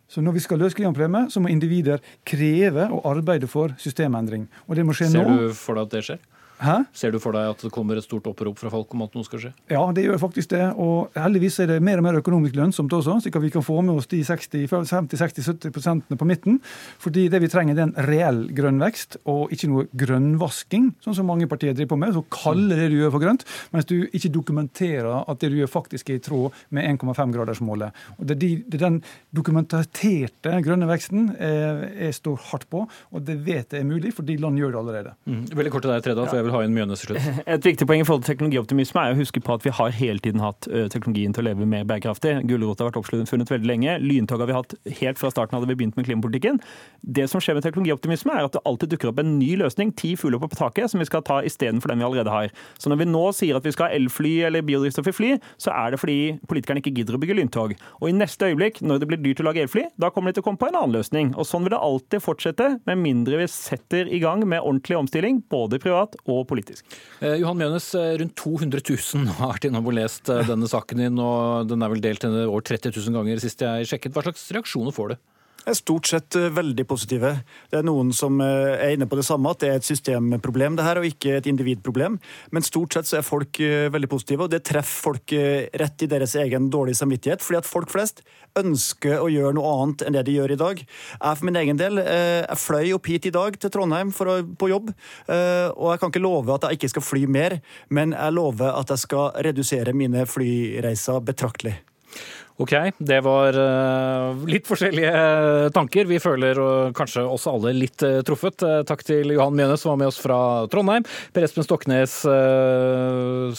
[0.10, 4.48] Så når vi skal løse klimaproblemet, så må individer kreve og arbeide for systemendring.
[4.67, 5.38] Og det må skje Ser nå.
[5.38, 6.24] Ser du for deg at det skjer?
[6.60, 6.76] Hæ?
[6.91, 9.24] Ser du for deg at det kommer et stort opprop fra folk om at noe
[9.24, 9.52] skal skje?
[9.72, 10.65] Ja, det gjør faktisk det.
[10.76, 13.78] Og heldigvis er det mer og mer økonomisk lønnsomt også, slik at vi kan få
[13.86, 16.60] med oss de 50-60-70% på midten.
[17.00, 21.30] Fordi det vi trenger, er en reell grønn vekst, og ikke noe grønnvasking, sånn som
[21.32, 22.17] mange partier driver på med.
[22.17, 25.72] Så kaller det du gjør for grønt, mens du ikke dokumenterer at det du gjør
[25.72, 28.04] faktisk er i tråd med 1,5-gradersmålet.
[28.17, 29.00] Og det er, de, det er den
[29.36, 34.36] dokumenterte grønne veksten jeg, jeg, står hardt på, og det vet jeg er mulig, fordi
[34.41, 35.15] land gjør det allerede.
[35.30, 35.43] Mm.
[35.56, 37.39] Veldig kort til deg, Tredal, for jeg vil ha inn Mjønes til slutt.
[37.55, 40.23] Et viktig poeng i forhold til teknologioptimisme er å huske på at vi har hele
[40.23, 42.35] tiden hatt teknologien til å leve mer bærekraftig.
[42.49, 43.97] Gulrot har vært oppfunnet veldig lenge.
[44.03, 46.59] Lyntog har vi hatt helt fra starten hadde vi begynt med klimapolitikken.
[47.01, 50.15] Det som skjer med teknologioptimisme, er at det alltid dukker opp en ny løsning, ti
[50.19, 52.53] fugler på taket, som vi skal ta istedenfor den vi allerede har.
[52.79, 55.31] Så når vi nå sier at vi skal ha elfly eller biodrivstoff i fly,
[55.62, 57.75] så er det fordi politikerne ikke gidder å bygge lyntog.
[57.99, 60.45] Og i neste øyeblikk, når det blir dyrt å lage elfly, da kommer de til
[60.45, 61.33] å komme på en annen løsning.
[61.35, 65.41] Og sånn vil det alltid fortsette, med mindre vi setter i gang med ordentlig omstilling,
[65.51, 66.86] både privat og politisk.
[67.19, 71.04] Eh, Johan Mjønes, eh, rundt 200 000 har vært innom og lest eh, denne saken
[71.04, 74.15] din, og den er vel delt over 30 000 ganger sist jeg sjekket.
[74.15, 75.19] Hva slags reaksjoner får du?
[75.69, 77.32] Er stort sett veldig positive.
[77.71, 80.86] Det er noen som er inne på det samme, at det er et systemproblem det
[80.86, 82.17] her, og ikke et individproblem.
[82.55, 85.34] Men stort sett så er folk veldig positive, og det treffer folk
[85.82, 87.43] rett i deres egen dårlige samvittighet.
[87.45, 88.23] fordi at folk flest
[88.60, 90.82] ønsker å gjøre noe annet enn det de gjør i dag.
[90.82, 94.71] Jeg for min egen del jeg fløy opp hit i dag til Trondheim å, på
[94.71, 94.91] jobb,
[95.29, 98.93] og jeg kan ikke love at jeg ikke skal fly mer, men jeg lover at
[98.93, 101.77] jeg skal redusere mine flyreiser betraktelig.
[102.60, 106.10] Ok, det var uh, litt forskjellige tanker.
[106.10, 108.65] Vi føler uh, kanskje oss alle litt truffet.
[108.89, 110.39] takk til Johan Mjønes som var med oss fra
[110.72, 111.08] Trondheim.
[111.32, 112.19] Per Espen Stoknes,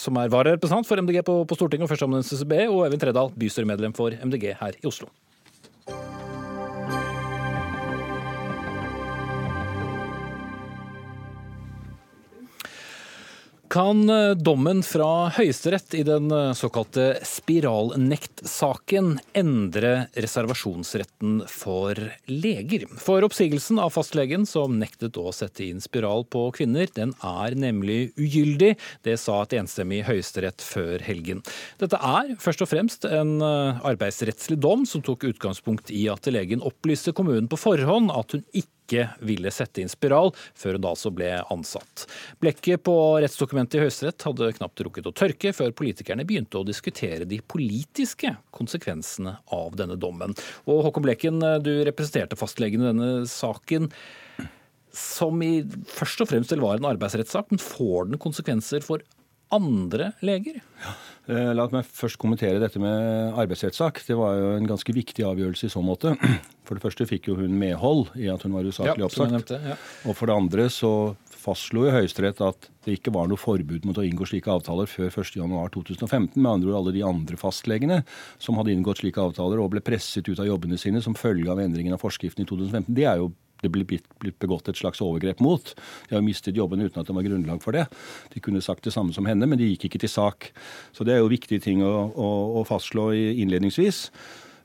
[0.01, 4.13] som er vararepresentant for MDG på, Stortinget og førsteamanuensis CCB, og Øyvind Tredal, bystyremedlem for
[4.21, 5.09] MDG her i Oslo.
[13.71, 16.27] Kan eh, dommen fra Høyesterett i den
[16.59, 21.95] såkalte spiralnekt-saken endre reservasjonsretten for
[22.27, 22.83] leger?
[22.99, 28.11] For oppsigelsen av fastlegen som nektet å sette inn spiral på kvinner, den er nemlig
[28.19, 28.73] ugyldig.
[29.07, 31.39] Det sa et enstemmig Høyesterett før helgen.
[31.79, 36.59] Dette er først og fremst en eh, arbeidsrettslig dom som tok utgangspunkt i at legen
[36.59, 40.91] opplyste kommunen på forhånd at hun ikke ikke ville sette inn spiral, før hun da
[40.91, 42.05] altså ble ansatt.
[42.43, 47.27] Blekket på rettsdokumentet i Høyesterett hadde knapt rukket å tørke før politikerne begynte å diskutere
[47.29, 50.35] de politiske konsekvensene av denne dommen.
[50.67, 53.89] Og Håkon Blekken, du representerte fastlegen i denne saken
[54.91, 59.03] som i, først og fremst var en arbeidsrettssak, men får den konsekvenser for
[59.55, 60.61] andre leger?
[61.29, 64.01] Eh, la meg først kommentere dette med arbeidsrettssak.
[64.07, 66.15] Det var jo en ganske viktig avgjørelse i så måte.
[66.67, 69.33] For det første fikk jo hun medhold i at hun var usaklig oppsagt.
[69.33, 69.75] Nevnte, ja.
[70.07, 70.91] Og for det andre så
[71.41, 75.09] fastslo jo Høyesterett at det ikke var noe forbud mot å inngå slike avtaler før
[75.09, 76.37] 1.1.2015.
[76.37, 78.01] Med andre ord alle de andre fastlegene
[78.41, 81.59] som hadde inngått slike avtaler og ble presset ut av jobbene sine som følge av
[81.63, 82.93] endringen av forskriften i 2015.
[82.95, 85.73] Det er jo det ble blitt begått et slags overgrep mot.
[86.09, 87.87] De har mistet jobben uten at det var grunnlag for det.
[88.33, 90.51] De kunne sagt det samme som henne, men de gikk ikke til sak.
[90.95, 94.07] Så det er jo viktige ting å, å, å fastslå innledningsvis.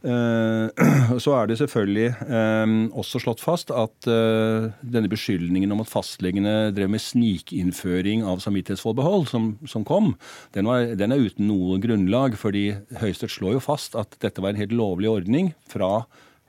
[0.06, 0.68] Eh,
[1.24, 6.70] så er det selvfølgelig eh, også slått fast at eh, denne beskyldningen om at fastlegene
[6.76, 10.14] drev med snikinnføring av samvittighetsforbehold, som, som kom,
[10.54, 12.38] den, var, den, er uten noe grunnlag.
[12.38, 12.68] fordi
[13.00, 16.06] Høyesterett slår jo fast at dette var en helt lovlig ordning fra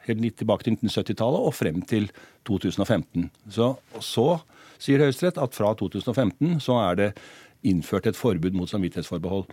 [0.08, 2.10] helt tilbake til 1970-tallet og frem til
[2.50, 3.30] 2015.
[3.54, 4.28] Så, så
[4.82, 7.10] sier Høyesterett at fra 2015 så er det
[7.68, 9.48] innført et forbud mot samvittighetsforbehold.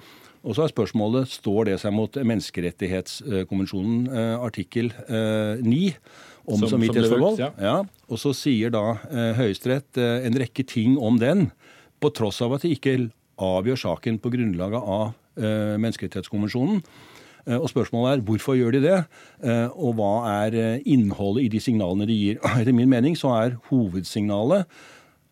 [0.44, 5.96] Og så er spørsmålet står det seg mot menneskerettighetskonvensjonen eh, artikkel 9 eh,
[6.44, 7.40] om som, samvittighetsforhold.
[7.40, 7.50] Ja.
[7.56, 7.76] ja.
[8.12, 11.48] Og så sier da eh, Høyesterett en rekke ting om den,
[12.02, 12.98] på tross av at de ikke
[13.40, 16.84] avgjør saken på grunnlaget av menneskerettighetskonvensjonen.
[17.44, 18.98] Og spørsmålet er hvorfor gjør de det,
[19.76, 22.38] og hva er innholdet i de signalene de gir.
[22.54, 24.64] Etter min mening så er hovedsignalet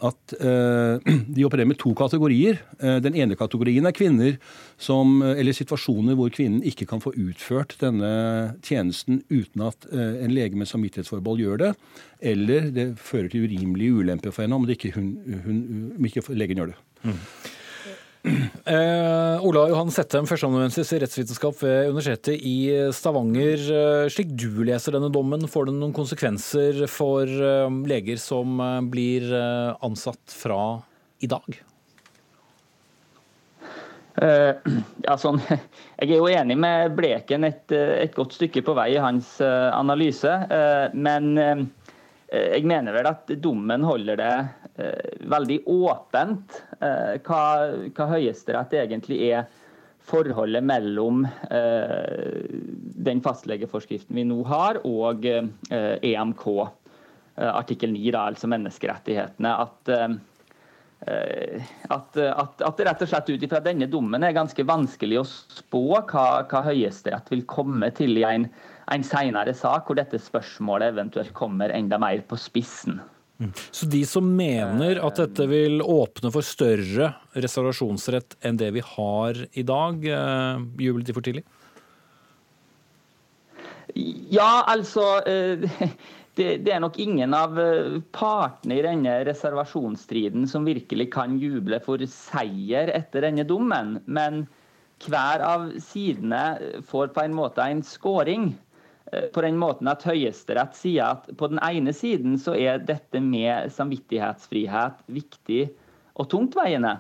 [0.03, 0.35] at
[1.37, 2.59] de opererer med to kategorier.
[3.05, 4.37] Den ene kategorien er kvinner
[4.81, 8.11] som, eller situasjoner hvor kvinnen ikke kan få utført denne
[8.67, 11.73] tjenesten uten at en lege med samvittighetsforbehold gjør det,
[12.35, 15.15] eller det fører til urimelige ulemper for henne om, ikke, hun,
[15.47, 15.65] hun,
[15.97, 16.81] om ikke legen gjør det.
[17.07, 17.19] Mm.
[18.23, 22.55] Eh, Ola Johan Settem, førsteamanuensis i rettsvitenskap ved Universitetet i
[22.95, 23.59] Stavanger.
[23.59, 28.79] Eh, slik du leser denne dommen, får den noen konsekvenser for eh, leger som eh,
[28.95, 30.63] blir eh, ansatt fra
[31.23, 31.59] i dag?
[34.13, 34.55] Uh,
[35.09, 35.41] ja, sånn,
[35.99, 40.31] jeg er jo enig med Bleken et, et godt stykke på vei i hans analyse.
[40.95, 41.33] Men
[42.33, 44.35] jeg mener vel at dommen holder det
[45.29, 47.43] veldig åpent Eh, hva,
[47.95, 49.47] hva Høyesterett egentlig er
[50.03, 51.23] forholdet mellom
[51.55, 52.43] eh,
[53.07, 59.53] den fastlegeforskriften vi nå har, og EMK, e artikkel 9, da, altså menneskerettighetene.
[59.63, 59.93] At,
[61.03, 65.85] at, at, at, rett og slett ut ifra denne dommen er ganske vanskelig å spå
[66.11, 68.51] hva, hva Høyesterett vil komme til i en,
[68.91, 73.01] en senere sak, hvor dette spørsmålet eventuelt kommer enda mer på spissen.
[73.75, 79.41] Så de som mener at dette vil åpne for større reservasjonsrett enn det vi har
[79.51, 81.45] i dag, jublet jubler de for tidlig?
[84.33, 85.67] Ja, altså eh,
[86.39, 92.03] det, er nok ingen av eh, partene i denne reservasjonsstriden som virkelig kan juble for
[92.09, 93.99] seier etter denne dommen.
[94.07, 94.47] Men
[95.03, 98.53] hver av sidene får på en måte en scoring.
[99.13, 103.21] Eh, på den måten at Høyesterett sier at på den ene siden så er dette
[103.21, 105.67] med samvittighetsfrihet viktig
[106.17, 106.97] og tungtveiende.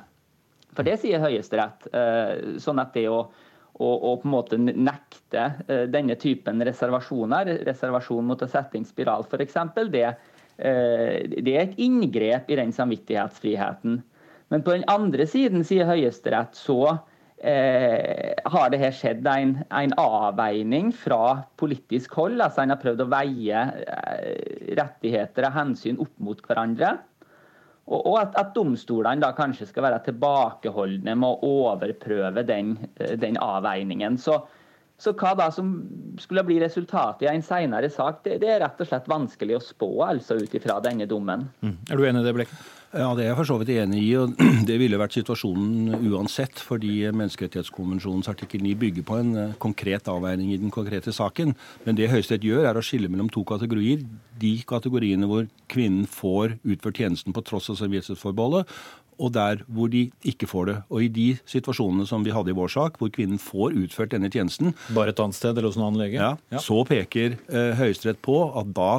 [0.76, 1.88] For det sier Høyesterett.
[1.92, 3.24] Eh, sånn at det å,
[3.72, 8.88] å, å, på en måte nekte eh, denne typen reservasjoner, reservasjon mot å sette inn
[8.88, 9.58] spiral f.eks.,
[9.92, 10.06] det,
[10.62, 14.02] det er et inngrep i den samvittighetsfriheten.
[14.52, 16.98] Men på den andre siden, sier Høyesterett, så
[17.42, 22.40] eh, har det her skjedd en, en, avveining fra politisk hold.
[22.40, 26.96] altså En har prøvd å veie eh, rettigheter og hensyn opp mot hverandre.
[27.90, 33.16] Og, og at, at, domstolene da kanskje skal være tilbakeholdne med å overprøve den, eh,
[33.20, 34.18] den avveiningen.
[34.22, 34.38] Så,
[35.02, 35.72] så, hva da som
[36.20, 39.64] skulle bli resultatet i en senere sak, det, det, er rett og slett vanskelig å
[39.64, 41.48] spå altså ut ifra denne dommen.
[41.64, 41.74] Mm.
[41.90, 42.62] Er du enig i det, Blekken?
[42.92, 44.10] Ja, Det er jeg for så vidt enig i.
[44.20, 44.34] og
[44.68, 50.52] Det ville vært situasjonen uansett, fordi Menneskerettighetskonvensjonens artikkel 9 bygger på en eh, konkret avveining
[50.52, 51.56] i den konkrete saken.
[51.86, 54.04] Men det Høyesterett gjør, er å skille mellom to kategorier.
[54.42, 58.68] De kategoriene hvor kvinnen får utført tjenesten på tross av samvittighetsforbeholdet,
[59.18, 60.76] og der hvor de ikke får det.
[60.92, 64.30] Og i de situasjonene som vi hadde i vår sak, hvor kvinnen får utført denne
[64.32, 66.18] tjenesten Bare et annet sted eller hos en annen lege?
[66.20, 66.62] Ja, ja.
[66.62, 68.94] Så peker eh, Høyesterett på at da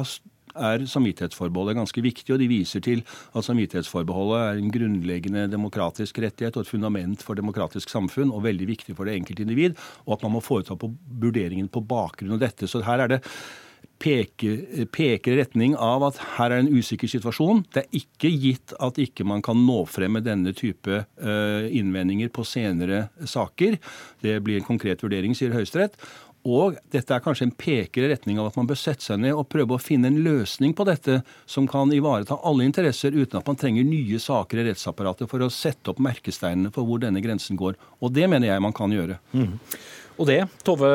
[0.54, 3.02] er samvittighetsforbeholdet ganske viktig, og de viser til
[3.34, 8.68] at samvittighetsforbeholdet er en grunnleggende demokratisk rettighet og et fundament for demokratisk samfunn, og veldig
[8.70, 10.92] viktig for det enkelte individ, og at man må foreta på
[11.24, 12.70] vurderingen på bakgrunn av dette.
[12.70, 13.22] Så her er det
[14.04, 17.64] peker, peker retning av at her er en usikker situasjon.
[17.72, 22.32] Det er ikke gitt at ikke man kan nå frem med denne type uh, innvendinger
[22.34, 23.78] på senere saker.
[24.24, 25.96] Det blir en konkret vurdering, sier Høyesterett.
[26.44, 29.32] Og dette er kanskje en peker i retning av at man bør sette seg ned
[29.32, 33.48] og prøve å finne en løsning på dette som kan ivareta alle interesser, uten at
[33.48, 37.56] man trenger nye saker i rettsapparatet for å sette opp merkesteinene for hvor denne grensen
[37.56, 37.80] går.
[38.04, 39.16] Og det mener jeg man kan gjøre.
[39.32, 39.56] Mm.
[40.14, 40.88] Og det, Tove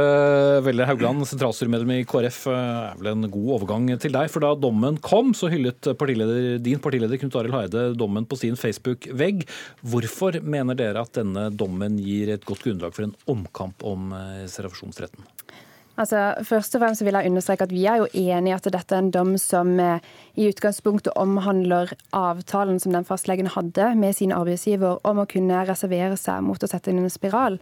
[0.64, 4.30] Welle Haugland, sentralstyremedlem i KrF, er vel en god overgang til deg.
[4.32, 8.56] For da dommen kom, så hyllet partileder, din partileder Knut Arild Hareide dommen på sin
[8.60, 9.44] Facebook-vegg.
[9.84, 14.46] Hvorfor mener dere at denne dommen gir et godt grunnlag for en omkamp om eh,
[14.46, 15.28] reservasjonsretten?
[16.00, 18.96] Altså, først og fremst vil jeg understreke at Vi er jo enig i at dette
[18.96, 20.00] er en dom som eh,
[20.40, 26.16] i utgangspunktet omhandler avtalen som den fastlegen hadde med sin arbeidsgiver om å kunne reservere
[26.18, 27.60] seg mot å sette inn en spiral.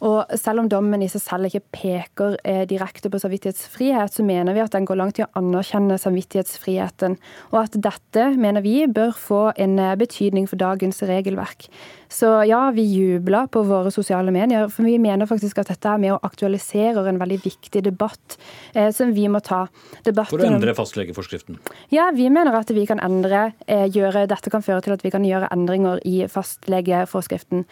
[0.00, 4.56] Og Selv om dommen i seg selv ikke peker eh, direkte på samvittighetsfrihet, så mener
[4.56, 7.18] vi at den går langt i å anerkjenne samvittighetsfriheten,
[7.52, 11.68] og at dette mener vi bør få en eh, betydning for dagens regelverk.
[12.08, 16.00] Så ja, vi jubler på våre sosiale medier, for vi mener faktisk at dette er
[16.02, 18.38] med å aktualisere en veldig viktig debatt
[18.74, 19.64] eh, som vi må ta.
[20.06, 21.58] Debatten For å endre fastlegeforskriften?
[21.94, 25.12] Ja, vi mener at vi kan endre, eh, gjøre, dette kan føre til at vi
[25.14, 27.66] kan gjøre endringer i fastlegeforskriften.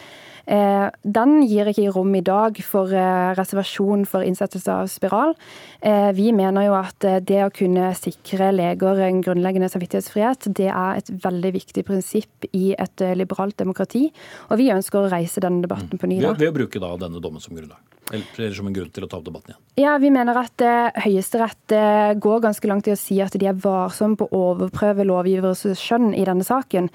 [0.47, 5.37] Eh, den gir ikke rom i dag for eh, reservasjon for innsettelse av spiral.
[5.81, 11.03] Eh, vi mener jo at det å kunne sikre leger en grunnleggende samvittighetsfrihet, det er
[11.03, 14.09] et veldig viktig prinsipp i et liberalt demokrati.
[14.51, 16.23] Og vi ønsker å reise denne debatten på ny.
[16.25, 17.92] Ved, ved å bruke da denne dommen som grunnlag?
[18.11, 19.61] Eller som en grunn til å ta opp debatten igjen?
[19.81, 23.47] Ja, Vi mener at uh, Høyesterett uh, går ganske langt i å si at de
[23.49, 26.91] er varsomme på å overprøve lovgiveres skjønn i denne saken.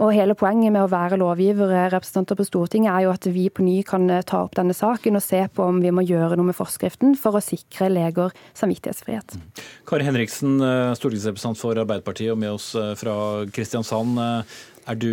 [0.00, 3.66] Og Hele poenget med å være lovgivere, representanter på Stortinget, er jo at vi på
[3.66, 6.52] ny kan uh, ta opp denne saken og se på om vi må gjøre noe
[6.52, 9.36] med forskriften for å sikre leger samvittighetsfrihet.
[9.36, 9.64] Mm.
[9.88, 10.56] Kari Henriksen,
[10.96, 13.16] stortingsrepresentant for Arbeiderpartiet og med oss fra
[13.52, 14.20] Kristiansand.
[14.88, 15.10] Er du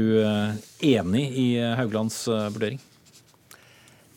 [0.86, 2.80] enig i Hauglands vurdering?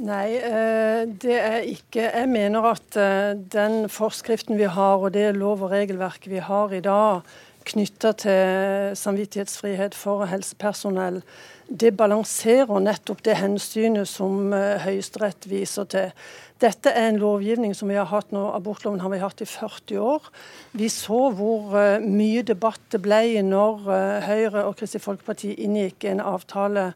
[0.02, 2.08] Nei, eh, det er ikke.
[2.10, 6.74] Jeg mener at eh, den forskriften vi har, og det lov- og regelverket vi har
[6.74, 7.22] i dag
[7.62, 11.22] knytta til samvittighetsfrihet for helsepersonell,
[11.70, 16.10] det balanserer nettopp det hensynet som eh, Høyesterett viser til.
[16.58, 20.02] Dette er en lovgivning som vi har hatt nå, abortloven har vi hatt i 40
[20.02, 20.30] år.
[20.74, 23.86] Vi så hvor mye debatt det ble når
[24.26, 26.92] Høyre og Kristelig Folkeparti inngikk en avtale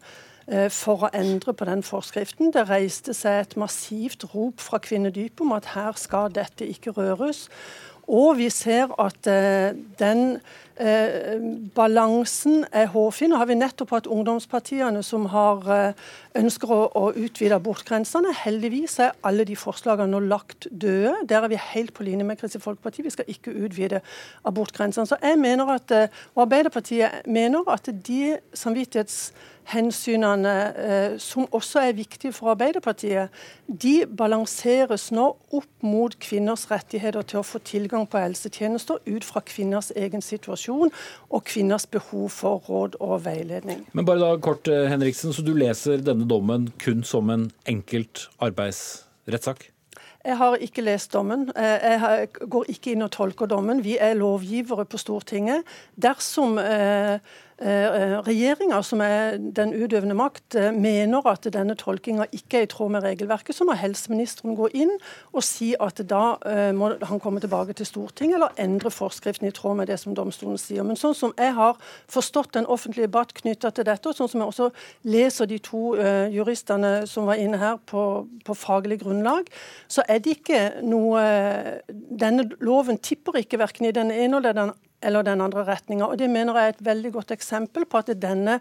[0.71, 2.53] for å endre på den forskriften.
[2.55, 7.49] Det reiste seg et massivt rop fra kvinnedypet om at her skal dette ikke røres.
[8.07, 10.39] Og vi ser at eh, den
[10.79, 11.43] eh,
[11.75, 13.33] balansen er hårfin.
[13.33, 16.05] Nå har vi nettopp hatt ungdomspartiene som har eh,
[16.39, 18.31] ønsker å, å, utvide abortgrensene.
[18.45, 21.15] Heldigvis er alle de forslagene nå lagt døde.
[21.29, 22.99] Der er vi helt på linje med Kristelig Folkeparti.
[23.07, 23.99] Vi skal ikke utvide
[24.49, 25.07] abortgrensene.
[25.09, 28.23] Så jeg mener at, eh, og Arbeiderpartiet mener at de
[28.55, 33.27] samvittighetshensynene eh, som også er viktige for Arbeiderpartiet,
[33.67, 39.41] de balanseres nå opp mot kvinners rettigheter til å få tilgang på helsetjenester ut fra
[39.47, 40.93] kvinners egen situasjon
[41.31, 43.85] og kvinners behov for råd og veiledning.
[43.93, 48.29] Men bare da kort, eh, Henriksen, så Du leser denne dommen kun som en enkelt
[48.43, 49.71] arbeidsrettssak?
[50.27, 51.51] Jeg har ikke lest dommen.
[51.57, 53.85] Eh, jeg går ikke inn og tolker dommen.
[53.85, 55.63] Vi er lovgivere på Stortinget.
[55.95, 57.23] Dersom eh,
[57.59, 62.91] regjeringa, som er den utøvende makt, eh, mener at denne tolkinga ikke er i tråd
[62.91, 64.93] med regelverket, så må helseministeren gå inn
[65.33, 66.37] og si at da
[66.73, 70.59] må han komme tilbake til Stortinget eller endre forskriften i tråd med det som domstolen
[70.59, 70.85] sier.
[70.85, 71.77] Men sånn som jeg har
[72.09, 74.71] forstått den offentlige debatt knytta til dette, og sånn som jeg også
[75.05, 75.97] leser de to
[76.33, 79.49] juristene som var inne her på, på faglig grunnlag,
[79.89, 81.25] så er det ikke noe
[81.87, 84.73] Denne loven tipper ikke verken i den ene eller den
[85.07, 86.11] eller den andre retninga.
[86.11, 88.61] Og det mener jeg er et veldig godt eksempel på at denne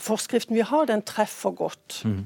[0.00, 2.02] forskriften vi har, den treffer godt.
[2.08, 2.22] Mm.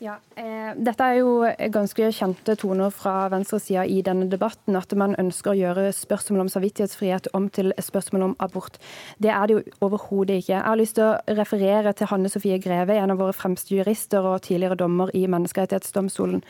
[0.00, 1.42] Ja, eh, Dette er jo
[1.74, 4.72] ganske kjente toner fra venstresida i denne debatten.
[4.78, 8.78] At man ønsker å gjøre spørsmål om samvittighetsfrihet om til spørsmål om abort.
[9.20, 10.54] Det er det jo overhodet ikke.
[10.54, 14.24] Jeg har lyst til å referere til Hanne Sofie Greve, en av våre fremste jurister
[14.24, 16.40] og tidligere dommer i Menneskerettighetsdomstolen.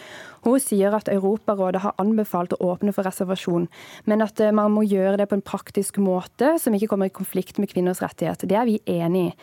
[0.46, 3.66] Hun sier at Europarådet har anbefalt å åpne for reservasjon,
[4.06, 7.18] men at eh, man må gjøre det på en praktisk måte som ikke kommer i
[7.18, 8.46] konflikt med kvinners rettighet.
[8.46, 9.36] Det er vi enig i.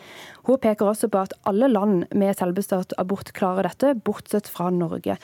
[0.48, 5.16] Hun peker også på at alle land med selvbestemt abort klarer dette, bortsett fra Norge.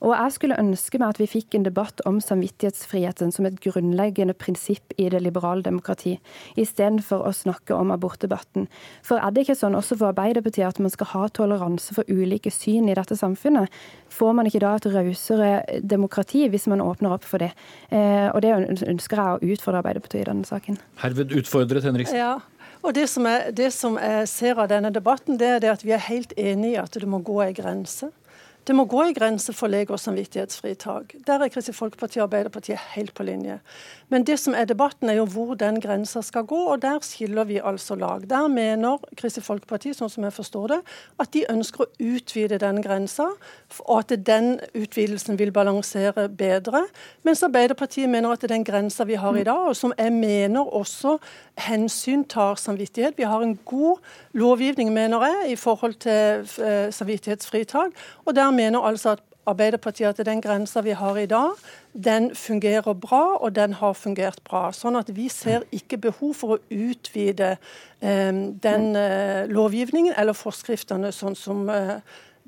[0.00, 4.36] Og jeg skulle ønske meg at vi fikk en debatt om samvittighetsfriheten som et grunnleggende
[4.38, 6.16] prinsipp i det liberale demokrati,
[6.60, 8.68] istedenfor å snakke om abortdebatten.
[9.06, 12.52] For er det ikke sånn også for Arbeiderpartiet at man skal ha toleranse for ulike
[12.54, 13.68] syn i dette samfunnet?
[14.10, 15.50] Får man ikke da et rausere
[15.82, 17.52] demokrati hvis man åpner opp for det?
[17.90, 18.54] Eh, og det
[18.88, 20.80] ønsker jeg å utfordre Arbeiderpartiet i denne saken.
[21.02, 22.20] Herved utfordret Henriksen.
[22.20, 22.38] Ja.
[22.80, 25.84] Og det som, er, det som, jeg ser av denne debatten, det er det at
[25.84, 28.08] vi er helt enige i at det må gå ei grense.
[28.66, 31.14] Det må gå i grense for lege- og samvittighetsfritak.
[31.26, 33.60] Der er Kristelig Folkeparti og Arbeiderpartiet helt på linje.
[34.08, 37.44] Men det som er debatten, er jo hvor den grensa skal gå, og der skiller
[37.44, 38.30] vi altså lag.
[38.30, 40.78] Der mener Kristelig Folkeparti, sånn som jeg forstår det,
[41.18, 43.30] at de ønsker å utvide den grensa,
[43.80, 46.84] og at den utvidelsen vil balansere bedre.
[47.22, 51.16] Mens Arbeiderpartiet mener at den grensa vi har i dag, og som jeg mener også
[51.60, 53.98] hensyntar samvittighet Vi har en god
[54.32, 57.90] lovgivning, mener jeg, i forhold til eh, samvittighetsfritak.
[58.24, 61.50] Og der mener altså at Arbeiderpartiet at den grensa vi har i dag,
[62.04, 64.68] den fungerer bra, og den har fungert bra.
[64.72, 71.12] Sånn at vi ser ikke behov for å utvide eh, den eh, lovgivningen eller forskriftene
[71.12, 71.96] sånn som eh,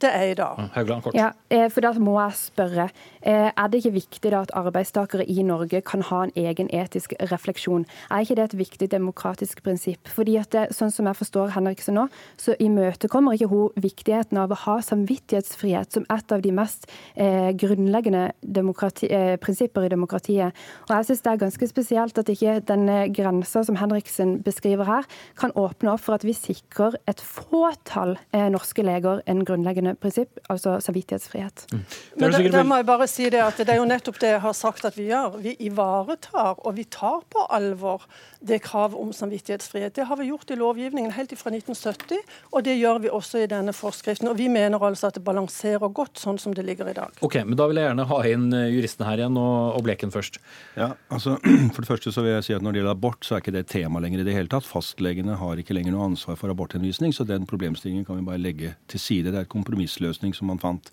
[0.00, 0.58] det er i dag.
[0.74, 1.14] Haugland, kort.
[1.14, 2.88] Ja, eh, for da må jeg spørre.
[3.22, 7.12] Eh, er det ikke viktig da at arbeidstakere i Norge kan ha en egen etisk
[7.30, 7.84] refleksjon?
[8.10, 10.08] Er ikke det et viktig demokratisk prinsipp?
[10.08, 14.50] Fordi at det, sånn som jeg forstår Henriksen nå, så imøtekommer ikke hun viktigheten av
[14.50, 20.58] å ha samvittighetsfrihet som et av de mest eh, grunnleggende eh, prinsipper i demokratiet.
[20.88, 25.08] Og jeg syns det er ganske spesielt at ikke denne grensa som Henriksen beskriver her,
[25.38, 30.40] kan åpne opp for at vi sikrer et fåtall eh, norske leger en grunnleggende prinsipp,
[30.52, 31.66] altså samvittighetsfrihet.
[31.72, 31.84] Mm.
[32.20, 34.42] Men da, da, må jeg bare si det at det er jo nettopp det jeg
[34.44, 35.38] har sagt at vi gjør.
[35.42, 38.06] Vi ivaretar og vi tar på alvor
[38.42, 39.94] det kravet om samvittighetsfrihet.
[39.94, 43.48] Det har vi gjort i lovgivningen helt fra 1970, og det gjør vi også i
[43.50, 44.28] denne forskriften.
[44.30, 47.14] Og vi mener altså at det balanserer godt sånn som det ligger i dag.
[47.22, 50.12] Ok, men Da vil jeg gjerne ha inn eh, juristen her igjen, og, og Bleken
[50.14, 50.40] først.
[50.78, 51.38] Ja, altså
[51.74, 53.54] For det første så vil jeg si at når det gjelder abort, så er ikke
[53.54, 54.66] det et tema lenger i det hele tatt.
[54.66, 58.74] Fastlegene har ikke lenger noe ansvar for aborthenvisning, så den problemstillingen kan vi bare legge
[58.90, 59.30] til side.
[59.30, 60.92] Det er et kompromissløsning som man fant.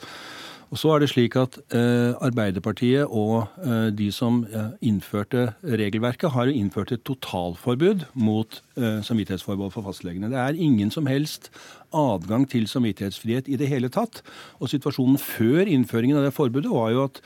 [0.70, 6.30] Og så er det slik at eh, Arbeiderpartiet og eh, de som eh, innførte regelverket,
[6.30, 10.30] har innført et totalforbud mot eh, samvittighetsforbehold for fastlegene.
[10.30, 11.50] Det er ingen som helst
[11.90, 14.22] adgang til samvittighetsfrihet i det hele tatt.
[14.62, 17.24] Og situasjonen før innføringen av det forbudet var jo at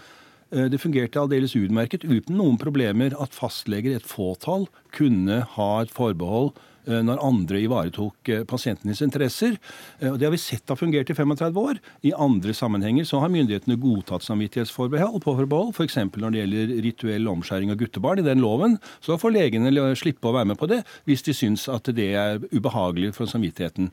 [0.55, 5.91] eh, det fungerte aldeles utmerket uten noen problemer at fastleger, et fåtall, kunne ha et
[5.91, 9.55] forbehold Eh, når andre ivaretok eh, pasientenes interesser.
[9.99, 11.79] Eh, og Det har vi sett har fungert i 35 år.
[12.03, 15.97] I andre sammenhenger så har myndighetene godtatt samvittighetsforbehold, påforbehold, f.eks.
[16.11, 18.77] når det gjelder rituell omskjæring av guttebarn i den loven.
[19.03, 22.43] Så får legene slippe å være med på det hvis de syns at det er
[22.51, 23.89] ubehagelig for samvittigheten.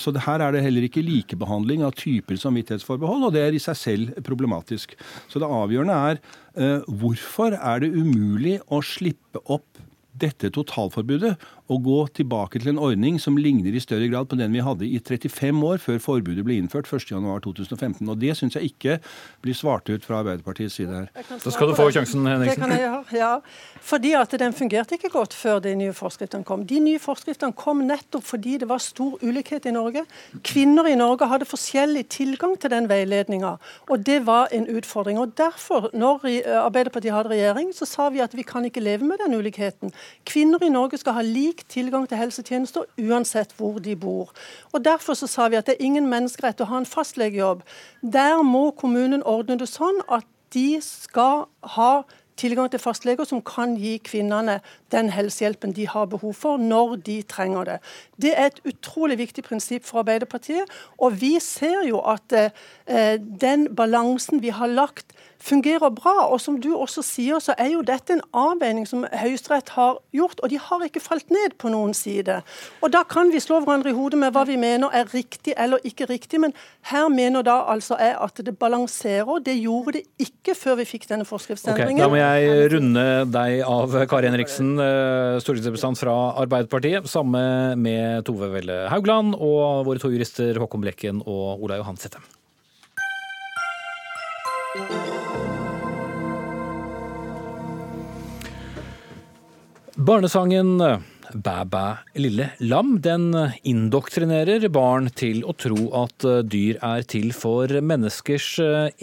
[0.00, 3.78] Så her er det heller ikke likebehandling av typer samvittighetsforbehold, og det er i seg
[3.78, 4.94] selv problematisk.
[5.30, 9.84] Så det avgjørende er hvorfor er det umulig å slippe opp
[10.18, 11.36] dette totalforbudet
[11.68, 14.86] og gå tilbake til en ordning som ligner i større grad på den vi hadde
[14.88, 18.08] i 35 år før forbudet ble innført 1.1.2015.
[18.08, 18.98] Og Det syns jeg ikke
[19.44, 21.10] blir svart ut fra Arbeiderpartiets side her.
[21.12, 22.56] Da skal du få sjansen, Henriksen.
[22.56, 23.32] Det kan jeg gjøre, ja.
[23.90, 26.64] Fordi at den fungerte ikke godt før de nye forskriftene kom.
[26.68, 30.06] De nye forskriftene kom nettopp fordi det var stor ulikhet i Norge.
[30.44, 33.56] Kvinner i Norge hadde forskjellig tilgang til den veiledninga,
[33.88, 35.20] og det var en utfordring.
[35.20, 36.24] Og Derfor, når
[36.64, 39.92] Arbeiderpartiet hadde regjering, så sa vi at vi kan ikke leve med den ulikheten.
[40.26, 44.32] Kvinner i Norge skal ha lik tilgang til helsetjenester uansett hvor de bor.
[44.72, 47.62] Og Derfor så sa vi at det er ingen menneskerett å ha en fastlegejobb.
[48.02, 51.46] Der må kommunen ordne det sånn at de skal
[51.76, 51.92] ha
[52.38, 54.58] tilgang til fastleger som kan gi kvinnene
[54.94, 57.78] den helsehjelpen de har behov for, når de trenger det.
[58.22, 60.70] Det er et utrolig viktig prinsipp for Arbeiderpartiet.
[60.98, 66.26] Og vi ser jo at eh, den balansen vi har lagt fungerer bra.
[66.32, 70.40] Og som du også sier, så er jo dette en avveining som Høyesterett har gjort,
[70.42, 72.40] og de har ikke falt ned på noen side.
[72.82, 75.82] Og da kan vi slå hverandre i hodet med hva vi mener er riktig eller
[75.86, 76.54] ikke riktig, men
[76.90, 79.42] her mener da altså jeg at det balanserer.
[79.44, 81.98] Det gjorde det ikke før vi fikk denne forskriftsendringen.
[81.98, 87.08] Okay, da må jeg runde deg av, Kari Henriksen, eh, stortingsrepresentant fra Arbeiderpartiet.
[87.10, 92.37] Samme med Tove Velle Haugland og våre to jurister Håkon Blekken og Ola Johan Settem.
[99.98, 100.78] Barnesangen
[101.34, 101.84] Bæ bæ
[102.16, 103.34] lille lam den
[103.68, 108.46] indoktrinerer barn til å tro at dyr er til for menneskers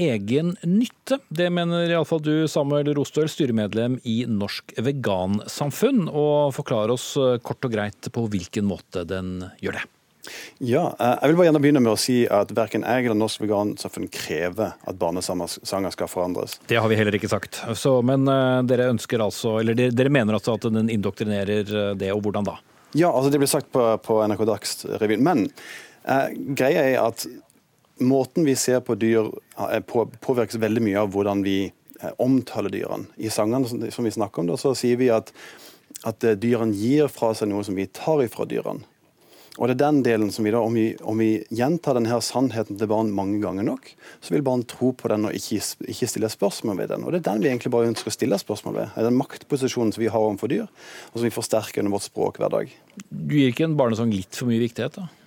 [0.02, 1.20] egen nytte.
[1.30, 6.08] Det mener iallfall du, Samuel Rostøl, styremedlem i Norsk Vegansamfunn.
[6.10, 7.12] Og forklar oss
[7.46, 9.86] kort og greit på hvilken måte den gjør det.
[10.60, 13.44] Ja, eh, jeg vil bare gjerne begynne med å si at verken jeg eller Norsk
[13.44, 16.60] Vegansamfunn krever at barnesanger skal forandres.
[16.70, 17.62] Det har vi heller ikke sagt.
[17.78, 21.96] Så, men uh, dere ønsker altså, eller dere, dere mener altså at den indoktrinerer eh,
[22.00, 22.58] det, og hvordan da?
[22.96, 25.24] Ja, altså det blir sagt på, på NRK Dagsrevyen.
[25.26, 25.48] Men
[26.08, 27.26] eh, greia er at
[28.04, 29.32] måten vi ser på dyr
[29.88, 33.10] på, påvirkes veldig mye av hvordan vi eh, omtaler dyrene.
[33.18, 35.34] I sangene som vi snakker om, da, så sier vi at,
[36.08, 38.88] at dyrene gir fra seg noe som vi tar ifra dyrene.
[39.56, 42.80] Og det er den delen som vi da, Om vi, om vi gjentar denne sannheten
[42.80, 43.88] til barn mange ganger nok,
[44.20, 47.06] så vil barn tro på den og ikke, ikke stille spørsmål ved den.
[47.06, 48.96] Og Det er den vi egentlig bare ønsker å stille spørsmål ved.
[49.08, 52.52] Den maktposisjonen som vi har overfor dyr, og som vi forsterker under vårt språk hver
[52.52, 52.74] dag.
[53.10, 55.25] Du gir ikke en barnesang litt for mye viktighet, da?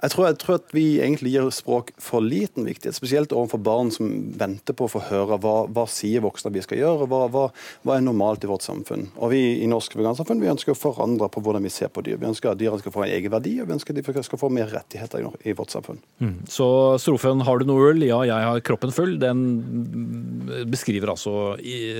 [0.00, 3.90] Jeg tror, jeg tror, at vi egentlig gir språk for liten viktighet, spesielt overfor barn
[3.92, 4.08] som
[4.40, 7.44] venter på å få høre hva, hva sier voksne vi skal gjøre, og hva, hva,
[7.84, 9.10] hva, er normalt i vårt samfunn.
[9.20, 12.16] Og Vi i Norsk Vegansamfunn vi ønsker å forandre på hvordan vi ser på dyr.
[12.20, 14.40] Vi ønsker at dyrene skal få en egen verdi, og vi ønsker at de skal
[14.40, 16.00] få mer rettigheter i, vårt samfunn.
[16.24, 16.36] Mm.
[16.48, 16.66] Så
[17.02, 18.02] strofen 'Har du noe øl?
[18.06, 19.18] Ja, jeg har kroppen full.
[19.20, 21.56] Den beskriver altså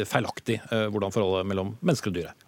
[0.09, 2.39] feilaktig eh, hvordan forholdet mellom mennesker og dyr er.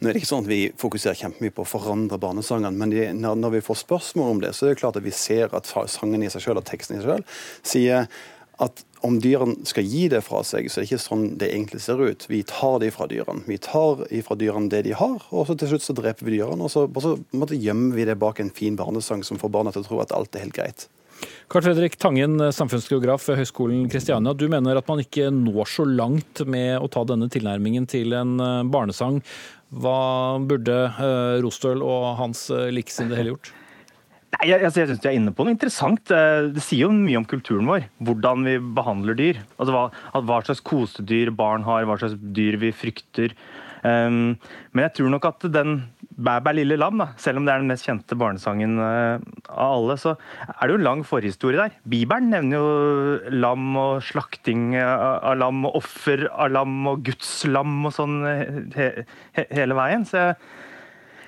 [0.00, 3.04] Nå er det ikke sånn at Vi fokuserer kjempemye på å forandre barnesangene, men de,
[3.16, 5.70] når, når, vi får spørsmål om det, så er det klart at vi ser at
[5.92, 8.08] sangen i seg selv og teksten i seg selv sier
[8.58, 11.80] at om dyrene skal gi det fra seg, så er det ikke sånn det egentlig
[11.84, 12.26] ser ut.
[12.26, 13.44] Vi tar det fra dyrene.
[13.46, 16.66] Vi tar fra dyrene det de har, og så til slutt så dreper vi dyrene.
[16.66, 19.74] Og så, og så måtte, gjemmer vi det bak en fin barnesang som får barna
[19.74, 20.88] til å tro at alt er helt greit.
[21.50, 24.34] Karl Fredrik Tangen, samfunnsgeograf ved Høgskolen Kristiania.
[24.38, 28.36] Du mener at man ikke når så langt med å ta denne tilnærmingen til en
[28.42, 29.22] eh, barnesang
[29.68, 33.52] hva burde uh, Rostøl og hans uh, likesinnede heller gjort?
[34.28, 36.12] Nei, jeg, jeg, jeg synes De er inne på noe interessant.
[36.12, 37.86] Eh, det sier jo mye om kulturen vår.
[38.04, 39.40] Hvordan vi behandler dyr.
[39.56, 43.32] Altså hva, hva slags kosedyr barn har, hva slags dyr vi frykter.
[43.78, 44.36] Um,
[44.74, 45.78] men jeg tror nok at den
[46.18, 47.12] Bæ bæ lille lam, da.
[47.16, 50.16] selv om det er den mest kjente barnesangen uh, av alle, så
[50.48, 51.76] er det jo en lang forhistorie der.
[51.86, 57.78] Bibelen nevner jo lam og slakting av lam og offer av lam og Guds lam
[57.86, 58.18] og sånn
[58.74, 58.88] he
[59.36, 60.06] he hele veien.
[60.08, 60.38] Så jeg,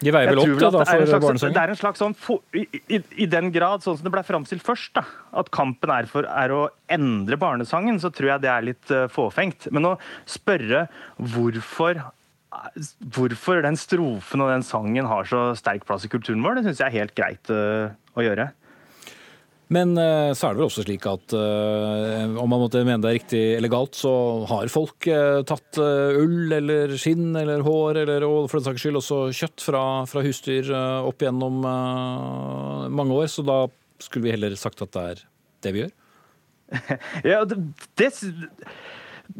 [0.01, 1.55] de veier vel opp da, da, for barnesangen?
[1.57, 2.14] Det er en slags sånn,
[2.57, 5.05] i, i, i, den grad, sånn som det ble framstilt først, da,
[5.36, 9.05] at kampen er for er å endre barnesangen, så tror jeg det er litt uh,
[9.12, 9.68] fåfengt.
[9.74, 10.86] Men å spørre
[11.20, 12.01] hvorfor
[13.14, 16.82] hvorfor den strofen og den sangen har så sterk plass i kulturen vår, det syns
[16.82, 18.51] jeg er helt greit uh, å gjøre.
[19.70, 23.12] Men uh, så er det vel også slik at uh, om man måtte mene det
[23.12, 24.12] er riktig eller galt, så
[24.51, 25.07] har folk
[25.46, 29.84] tatt ull eller skinn eller hår eller og for den saks skyld også kjøtt fra,
[30.11, 33.30] fra husdyr opp gjennom mange år.
[33.30, 33.62] Så da
[34.03, 35.26] skulle vi heller sagt at det er
[35.62, 35.94] det vi gjør?
[37.32, 37.59] ja, det,
[37.98, 38.11] det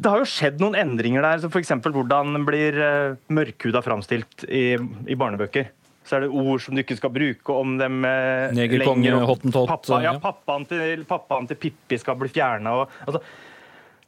[0.01, 1.75] det har jo skjedd noen endringer der, f.eks.
[1.85, 4.73] hvordan blir uh, mørkhuda framstilt i,
[5.05, 5.69] i, barnebøker.
[6.07, 10.01] Så er det ord som du ikke skal bruke om dem uh, Negerkonge, hottentott pappa,
[10.01, 12.73] ja, pappaen til, pappaen til Pippi skal bli fjerna.
[13.05, 13.21] Altså,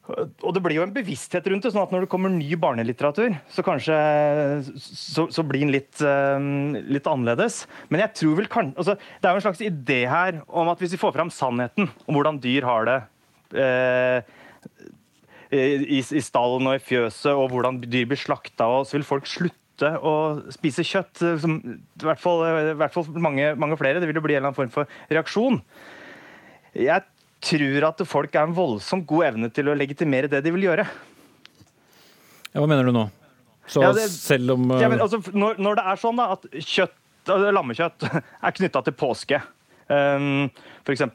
[0.03, 3.37] og det blir jo en bevissthet rundt det, sånn at når det kommer ny barnelitteratur,
[3.53, 3.95] så kanskje
[4.81, 6.41] så, så blir den litt, uh,
[6.89, 7.63] litt, annerledes.
[7.93, 10.81] Men jeg tror vel kan, altså, det er jo en slags idé her om at
[10.81, 13.03] hvis vi får fram sannheten om hvordan dyr har det
[13.61, 14.39] uh,
[15.53, 19.29] i, i stallen og i fjøset, og hvordan dyr blir slakta, og så vil folk
[19.29, 20.13] slutte å
[20.53, 21.23] spise kjøtt.
[21.41, 22.43] Som, I hvert fall,
[22.73, 24.01] i hvert fall mange, mange, flere.
[24.01, 25.59] Det vil jo bli en eller annen form for reaksjon.
[26.77, 27.05] Jeg
[27.43, 30.87] tror at folk er en voldsomt god evne til å legitimere det de vil gjøre.
[32.53, 33.07] Ja, hva mener du nå?
[33.67, 34.79] Så ja, det, selv om uh...
[34.81, 38.07] ja, men, altså, når, når, det er sånn da, at kjøtt, altså, lammekjøtt
[38.47, 39.39] er knytta til påske,
[39.87, 40.49] um,
[40.83, 41.05] f.eks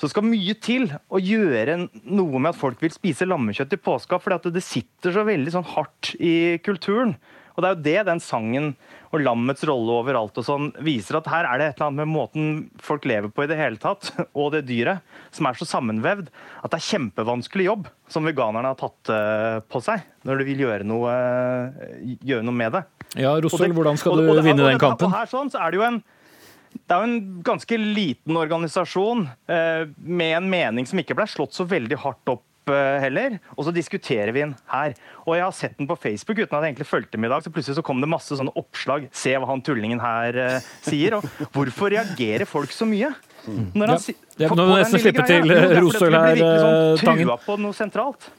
[0.00, 1.76] så skal mye til å gjøre
[2.08, 5.68] noe med at folk vil spise lammekjøtt i påska, fordi det sitter så veldig sånn
[5.74, 7.18] hardt i kulturen.
[7.52, 8.70] Og Det er jo det den sangen
[9.10, 12.12] og lammets rolle overalt og sånn viser, at her er det et eller annet med
[12.14, 15.02] måten folk lever på i det hele tatt, og det dyret,
[15.34, 19.82] som er så sammenvevd at det er kjempevanskelig jobb som veganerne har tatt eh, på
[19.84, 21.12] seg, når du vil gjøre noe,
[22.22, 22.84] gjøre noe med det.
[23.18, 25.10] Ja, Rossel, hvordan skal du vinne den kampen?
[25.10, 26.00] Og her sånn, så er det jo en
[26.70, 31.54] det er jo en ganske liten organisasjon eh, med en mening som ikke ble slått
[31.54, 33.36] så veldig hardt opp eh, heller.
[33.56, 34.94] Og så diskuterer vi den her.
[35.24, 37.44] Og jeg har sett den på Facebook uten at jeg egentlig fulgte med i dag.
[37.46, 39.06] Så plutselig så kom det masse sånne oppslag.
[39.14, 41.18] Se hva han tullingen her uh, sier.
[41.18, 43.12] Og hvorfor reagerer folk så mye?
[43.46, 44.18] Når han, ja.
[44.36, 47.32] Det er noe nesten slippe til Rostøl her, sånn Tangen.
[47.46, 48.30] På noe sentralt.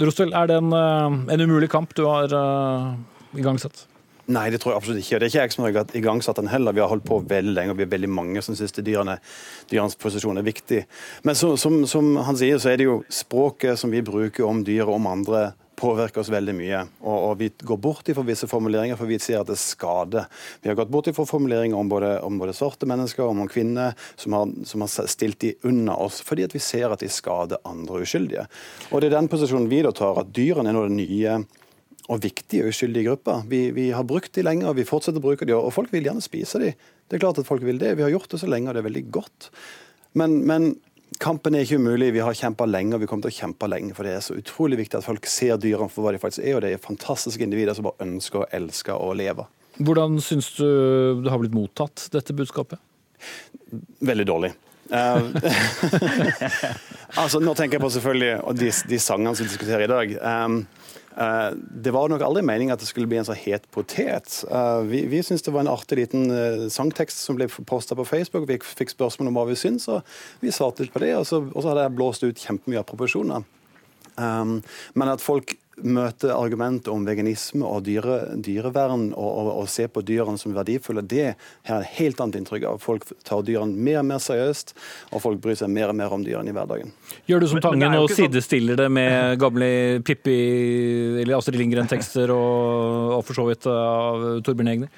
[0.00, 2.92] Rostøl, er det en, en umulig kamp du har uh,
[3.36, 3.86] igangsatt?
[4.30, 5.18] Nei, det tror jeg absolutt ikke.
[5.18, 6.74] Det er ikke jeg som har igangsatt den heller.
[6.76, 9.16] Vi har holdt på veldig lenge, og vi er veldig mange som syns dyrene,
[9.70, 10.84] dyrenes posisjon er viktig.
[11.26, 14.62] Men så, som, som, han sier, så er det jo språket som vi bruker om
[14.66, 15.50] dyr og om andre,
[15.82, 16.80] påvirker oss veldig mye.
[17.00, 20.28] Og, og vi går bort fra visse formuleringer, for vi ser at det skader.
[20.62, 23.96] Vi har gått bort fra formuleringer om både, om både svarte mennesker og om kvinner
[24.14, 27.64] som har, som har, stilt de unna oss, fordi at vi ser at de skader
[27.66, 28.46] andre uskyldige.
[28.92, 31.40] Og det er den posisjonen vi da tar, at dyrene er noe det nye
[32.10, 33.44] og viktige og uskyldige grupper.
[33.48, 36.08] Vi, vi, har brukt de lenge, og vi fortsetter å bruke de, og folk vil
[36.08, 36.72] gjerne spise de.
[37.06, 37.94] Det er klart at folk vil det.
[37.98, 39.50] Vi har gjort det så lenge, og det er veldig godt.
[40.18, 40.72] Men, men
[41.22, 42.12] kampen er ikke umulig.
[42.16, 43.94] Vi har kjempa lenge, og vi kommer til å kjempe lenge.
[43.96, 46.56] For det er så utrolig viktig at folk ser dyrene for hva de faktisk er,
[46.56, 49.46] og det er fantastiske individer som bare ønsker å elske og leve.
[49.78, 50.66] Hvordan syns du
[51.22, 52.82] det har blitt mottatt, dette budskapet?
[54.04, 54.52] Veldig dårlig.
[54.92, 55.30] Uh,
[57.22, 60.16] altså, nå tenker jeg på selvfølgelig de, de sangene som vi diskuterer i dag.
[60.20, 60.58] Um,
[61.12, 64.38] det var nok aldri meningen at det skulle bli en så het potet.
[64.48, 66.24] Uh, vi vi syntes det var en artig liten
[66.72, 68.48] sangtekst som ble posta på Facebook.
[68.48, 70.06] Vi fikk spørsmål om hva vi syntes, og
[70.40, 71.12] vi svarte litt på det.
[71.18, 73.44] Og så, og så hadde jeg blåst ut kjempemye av proporsjoner.
[74.16, 74.60] Um,
[74.94, 80.02] men at folk møte argumentet om veganisme og dyre, dyrevern og, og, og, se på
[80.06, 81.32] dyrene som verdifulle, det
[81.68, 82.80] har et helt annet inntrykk av.
[82.82, 84.74] Folk tar dyrene mer og mer seriøst,
[85.12, 86.92] og folk bryr seg mer og mer om dyrene i hverdagen.
[87.30, 89.70] Gjør du som Tangen og sidestiller det med gamle
[90.06, 90.36] Pippi
[91.22, 94.92] eller Astrid Lindgren-tekster og, og, for så vidt av Torbjørn Egner?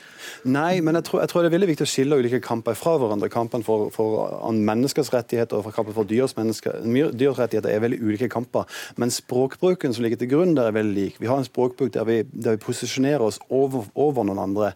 [0.45, 2.97] Nei, men jeg tror, jeg tror, det er veldig viktig å skille ulike kamper fra
[3.01, 3.30] hverandre.
[3.32, 8.68] Kampen for, for menneskers rettigheter og kampen for dyrs, dyrs rettigheter er veldig ulike kamper.
[9.01, 11.18] Men språkbruken som ligger til grunn der, er veldig lik.
[11.22, 14.74] Vi har en språkbruk der vi, der vi posisjonerer oss over, over, noen andre.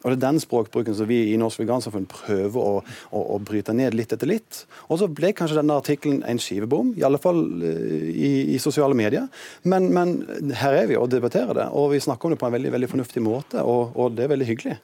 [0.00, 2.78] Og Det er den språkbruken som vi i Norsk Vegansamfunn prøver å,
[3.12, 4.62] å, å, bryte ned litt etter litt.
[4.88, 8.96] Og så ble kanskje denne artikkelen en skivebom, i alle fall eh, i, i sosiale
[8.96, 9.28] medier.
[9.68, 10.16] Men, men,
[10.56, 12.92] her er vi og debatterer det, og vi snakker om det på en veldig, veldig
[12.94, 14.78] fornuftig måte, og, og det er veldig hyggelig.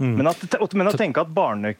[0.00, 0.14] Mm.
[0.20, 1.74] Men, at, men, å tenke at barne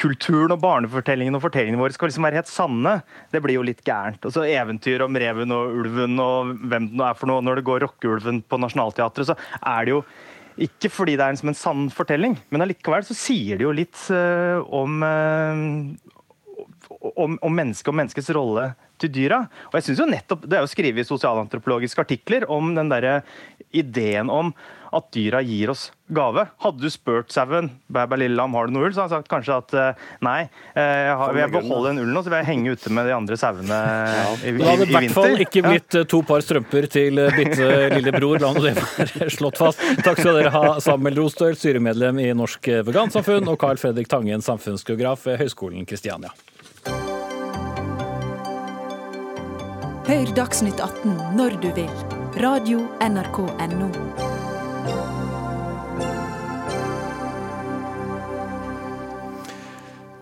[0.00, 2.94] kulturen og barnefortellingen og fortellingene våre skal liksom være helt sanne,
[3.34, 4.24] det blir jo litt gærent.
[4.24, 7.44] Og så Eventyr om reven og ulven og hvem det nå er for noe.
[7.44, 10.02] Når det går Rockeulven på Nationaltheatret, så er det jo
[10.68, 13.74] ikke fordi det er en, som en sann fortelling, men allikevel så sier det jo
[13.76, 19.44] litt uh, om, uh, om, om mennesket og menneskets rolle til dyra.
[19.70, 23.20] Og jeg synes jo nettopp, Det er jo skrevet sosialantropologiske artikler om den der
[23.70, 24.50] ideen om
[24.94, 26.46] at dyra gir oss gave.
[26.64, 29.30] Hadde du spurt sauen bæ, lille lam, har du noe ull, så hadde han sagt
[29.32, 30.38] kanskje at eh, nei,
[30.74, 33.14] jeg har, vil jeg beholde den ullen og så vil jeg henge ute med de
[33.16, 34.24] andre sauene ja.
[34.38, 35.98] i, i, Det hadde i hvert fall ikke blitt.
[36.00, 39.84] Eh, to par strømper til bitte lillebror, la nå det være slått fast.
[40.04, 45.28] Takk skal dere ha, Samuel Rostøl, styremedlem i Norsk Vegansamfunn, og Carl Fredrik Tangen, samfunnsgeograf
[45.28, 46.32] ved Høgskolen Kristiania.
[50.08, 51.92] Hør Dagsnytt 18 når du vil.
[52.40, 54.27] Radio NRK Radio.nrk.no.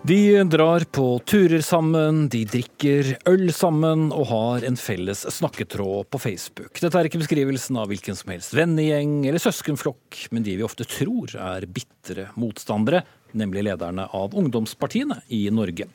[0.07, 6.21] De drar på turer sammen, de drikker øl sammen og har en felles snakketråd på
[6.21, 6.79] Facebook.
[6.79, 10.87] Dette er ikke beskrivelsen av hvilken som helst vennegjeng eller søskenflokk, men de vi ofte
[10.87, 13.01] tror er bitre motstandere,
[13.35, 15.89] nemlig lederne av ungdomspartiene i Norge.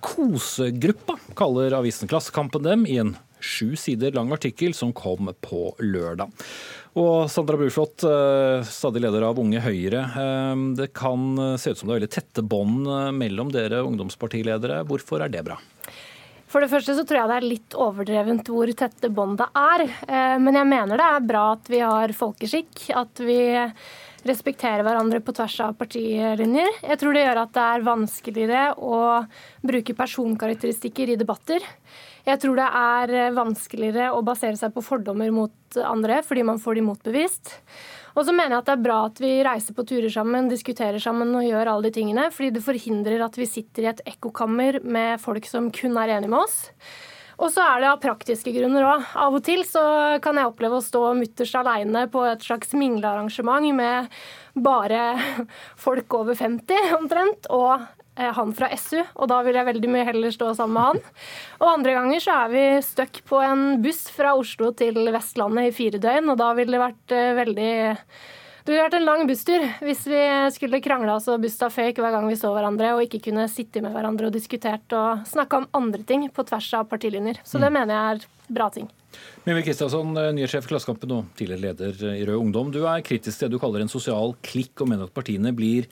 [0.00, 6.32] Kosegruppa kaller avisen Klassekampen dem i en sju sider lang artikkel som kom på lørdag.
[6.96, 10.00] Og Sandra Bruflot, eh, stadig leder av Unge Høyre.
[10.08, 14.84] Eh, det kan se ut som det er veldig tette bånd eh, mellom dere ungdomspartiledere.
[14.88, 15.58] Hvorfor er det bra?
[16.48, 19.82] For det første så tror jeg det er litt overdrevent hvor tette bånd det er.
[20.40, 22.86] Men jeg mener det er bra at vi har folkeskikk.
[22.96, 23.36] At vi
[24.24, 26.70] respekterer hverandre på tvers av partilinjer.
[26.88, 29.00] Jeg tror det gjør at det er vanskeligere å
[29.60, 31.68] bruke personkarakteristikker i debatter.
[32.28, 36.60] Jeg tror det er eh, vanskeligere å basere seg på fordommer mot andre fordi man
[36.60, 37.54] får de motbevist.
[38.18, 41.00] Og så mener jeg at det er bra at vi reiser på turer sammen, diskuterer
[41.00, 44.80] sammen og gjør alle de tingene, fordi det forhindrer at vi sitter i et ekkokammer
[44.82, 46.58] med folk som kun er enige med oss.
[47.38, 49.04] Og så er det av praktiske grunner òg.
[49.22, 49.84] Av og til så
[50.24, 54.10] kan jeg oppleve å stå mutters aleine på et slags minglearrangement med
[54.58, 55.04] bare
[55.86, 57.86] folk over 50 omtrent, og
[58.18, 61.30] han fra SU, og da vil jeg veldig mye heller stå sammen med han.
[61.60, 65.76] Og andre ganger så er vi stuck på en buss fra Oslo til Vestlandet i
[65.76, 67.72] fire døgn, og da ville det vært eh, veldig
[68.68, 70.18] det ville vært en lang busstur hvis vi
[70.52, 73.80] skulle krangle oss og busta fake hver gang vi så hverandre og ikke kunne sitte
[73.80, 77.40] med hverandre og diskutert og snakke om andre ting på tvers av partilinjer.
[77.48, 77.78] Så det mm.
[77.78, 78.90] mener jeg er bra ting.
[79.46, 82.74] Mimir Kristiansson, eh, nyhetssjef i Klassekampen og tidligere leder i Rød Ungdom.
[82.74, 85.88] Du er kritisk til det du kaller en sosial klikk, og mener at partiene blir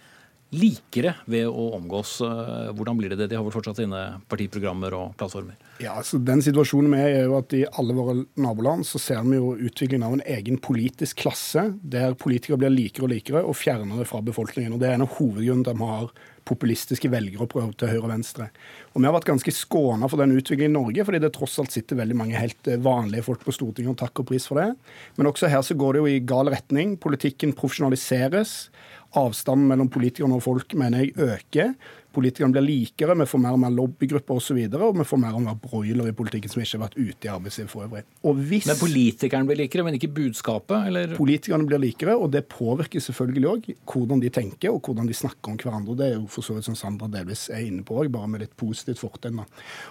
[0.54, 2.20] likere ved å omgås.
[2.22, 3.30] Eh, hvordan blir det det?
[3.32, 5.56] De har vel fortsatt sine partiprogrammer og plattformer?
[5.82, 9.26] Ja, altså den Situasjonen vi er, er jo at i alle våre naboland så ser
[9.26, 13.58] vi jo utviklingen av en egen politisk klasse, der politikere blir likere og likere og
[13.58, 14.76] fjernere fra befolkningen.
[14.76, 16.16] og Det er en av hovedgrunnene til at vi har
[16.46, 18.48] populistiske velgere prøver til høyre og venstre.
[18.94, 21.74] Og Vi har vært ganske skåna for den utviklingen i Norge, fordi det tross alt
[21.74, 24.70] sitter veldig mange helt eh, vanlige folk på Stortinget, og takk og pris for det.
[25.18, 26.96] Men også her så går det jo i gal retning.
[27.02, 28.70] Politikken profesjonaliseres.
[29.16, 31.74] Avstanden mellom politikerne og folk mener jeg øker.
[32.16, 34.58] Politikerne blir likere, vi får mer og mer lobbygrupper osv.
[34.66, 36.96] Og, så og vi får mer og mer broiler i politikken som ikke har vært
[36.96, 38.04] ute i arbeidslivet for øvrig.
[38.48, 40.88] Hvis, men politikerne blir likere, men ikke budskapet?
[40.88, 41.12] Eller?
[41.18, 45.52] Politikerne blir likere, og det påvirker selvfølgelig òg hvordan de tenker og hvordan de snakker
[45.52, 45.96] om hverandre.
[45.98, 48.44] Det er jo for så vidt som Sandra delvis er inne på òg, bare med
[48.44, 49.42] litt positivt fortegn.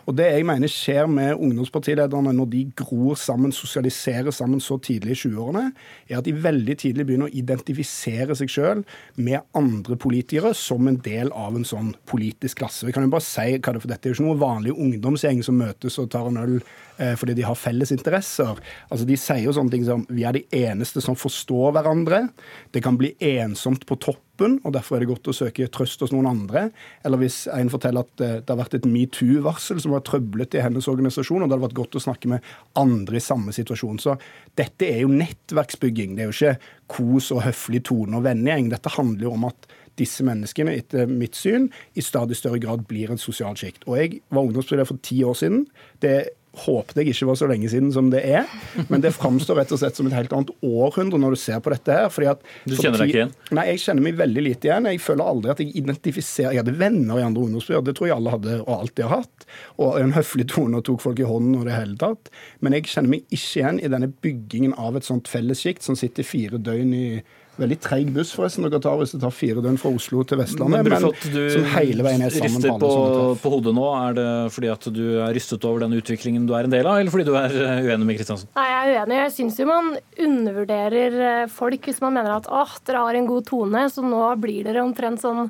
[0.09, 5.15] Og det jeg mener skjer med ungdomspartilederne når de gror sammen, sosialiserer sammen så tidlig
[5.15, 5.65] i 20-årene,
[6.09, 8.83] er at de veldig tidlig begynner å identifisere seg sjøl
[9.15, 12.85] med andre politikere som en del av en sånn politisk klasse.
[12.87, 15.41] Vi kan jo bare si hva det for Dette er jo ikke noen vanlig ungdomsgjeng
[15.43, 18.61] som møtes og tar en øl eh, fordi de har felles interesser.
[18.89, 22.27] Altså De sier jo sånne ting som vi er de eneste som forstår hverandre.
[22.71, 26.13] Det kan bli ensomt på toppen, og derfor er det godt å søke trøst hos
[26.15, 26.69] noen andre.
[27.07, 30.65] Eller hvis en forteller at eh, det har vært et metoo-varsel som var trøblete i
[30.65, 33.99] hennes organisasjon, og det hadde vært godt å snakke med andre i samme situasjon.
[34.03, 34.15] Så
[34.55, 36.15] dette er jo nettverksbygging.
[36.15, 38.71] Det er jo ikke kos og høflig tone og vennegjeng.
[38.71, 43.11] Dette handler jo om at disse menneskene, etter mitt syn, i stadig større grad blir
[43.11, 43.85] en sosial sjikt.
[43.87, 45.65] Og jeg var ungdomspolitiker for ti år siden.
[46.03, 46.17] Det
[46.63, 48.49] håpet jeg ikke var så lenge siden som det er.
[48.91, 51.73] Men det framstår rett og slett som et helt annet århundre når du ser på
[51.73, 52.09] dette her.
[52.13, 52.43] fordi at...
[52.63, 53.33] Du kjenner deg ikke igjen?
[53.57, 54.89] Nei, jeg kjenner meg veldig lite igjen.
[54.93, 58.17] Jeg føler aldri at jeg identifiserer Jeg hadde venner i andre ungdomsbyer, det tror jeg
[58.17, 59.47] alle hadde og alltid har hatt.
[59.83, 62.31] Og en høflig tone og tok folk i hånden og det hele tatt.
[62.63, 66.27] Men jeg kjenner meg ikke igjen i denne byggingen av et sånt fellessjikt som sitter
[66.27, 67.07] fire døgn i
[67.55, 70.81] Veldig treig buss forresten dere tar hvis det tar fire døgn fra Oslo til Vestlandet.
[70.81, 72.91] Men, Brufot, men som hele veien er sammen rister på,
[73.39, 73.85] på hodet nå.
[73.95, 76.99] Er det fordi at du er rystet over den utviklingen du er en del av,
[76.99, 78.51] eller fordi du er eh, uenig med Kristiansen?
[78.59, 79.17] Nei, jeg er uenig.
[79.21, 79.89] Jeg syns jo man
[80.27, 84.27] undervurderer eh, folk hvis man mener at åh, dere har en god tone, så nå
[84.43, 85.45] blir dere omtrent sånn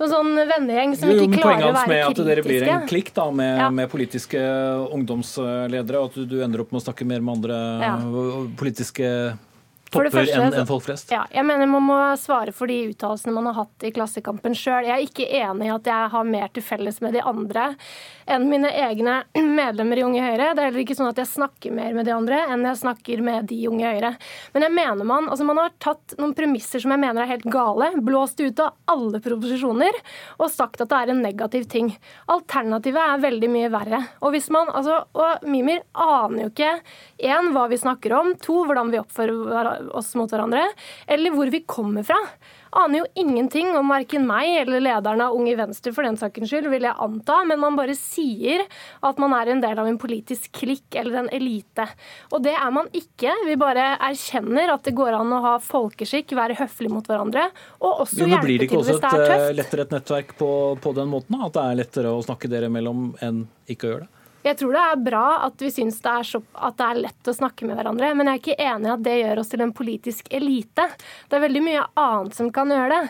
[0.00, 1.84] som sånn vennegjeng som jo, ikke klarer å være kritiske.
[1.84, 3.68] Poenget med at dere blir en klikk da, med, ja.
[3.74, 4.40] med politiske
[4.96, 7.92] ungdomsledere, og at du, du, ender opp med å snakke mer med andre ja.
[8.56, 9.10] politiske
[9.90, 11.10] topper enn en folk flest?
[11.14, 14.88] Ja, jeg mener Man må svare for de uttalelsene man har hatt i Klassekampen sjøl.
[14.88, 17.70] Jeg er ikke enig i at jeg har mer til felles med de andre
[18.30, 19.16] enn mine egne
[19.60, 20.50] medlemmer i Unge Høyre.
[20.54, 23.22] Det er heller ikke sånn at jeg snakker mer med de andre enn jeg snakker
[23.26, 24.12] med de Unge Høyre.
[24.54, 27.48] Men jeg mener man, altså man har tatt noen premisser som jeg mener er helt
[27.50, 30.00] gale, blåst ut av alle proposisjoner
[30.38, 31.92] og sagt at det er en negativ ting.
[32.30, 34.02] Alternativet er veldig mye verre.
[34.24, 36.72] Og hvis man, altså, og Mimir aner jo ikke
[37.26, 40.66] én, hva vi snakker om, to, hvordan vi oppfører oss mot hverandre,
[41.10, 42.18] eller hvor vi kommer fra
[42.76, 46.68] aner jo ingenting om verken meg eller lederen av Unge Venstre for den sakens skyld,
[46.72, 48.64] vil jeg anta, men man bare sier
[49.06, 51.86] at man er en del av en politisk klikk eller en elite.
[52.30, 53.34] Og det er man ikke.
[53.48, 57.48] Vi bare erkjenner at det går an å ha folkeskikk, være høflig mot hverandre,
[57.80, 59.10] og også jo, hjelpe til hvis det er tøft.
[59.10, 60.52] Blir det ikke også et lettere et nettverk på,
[60.82, 61.40] på den måten?
[61.40, 64.19] At det er lettere å snakke dere imellom enn ikke å gjøre det?
[64.40, 66.12] Jeg tror det er bra at vi syns det
[66.80, 69.16] det er lett å snakke med hverandre, men jeg er ikke enig i at det
[69.18, 70.86] gjør oss til en politisk elite.
[71.28, 73.00] Det er veldig mye annet som kan gjøre det.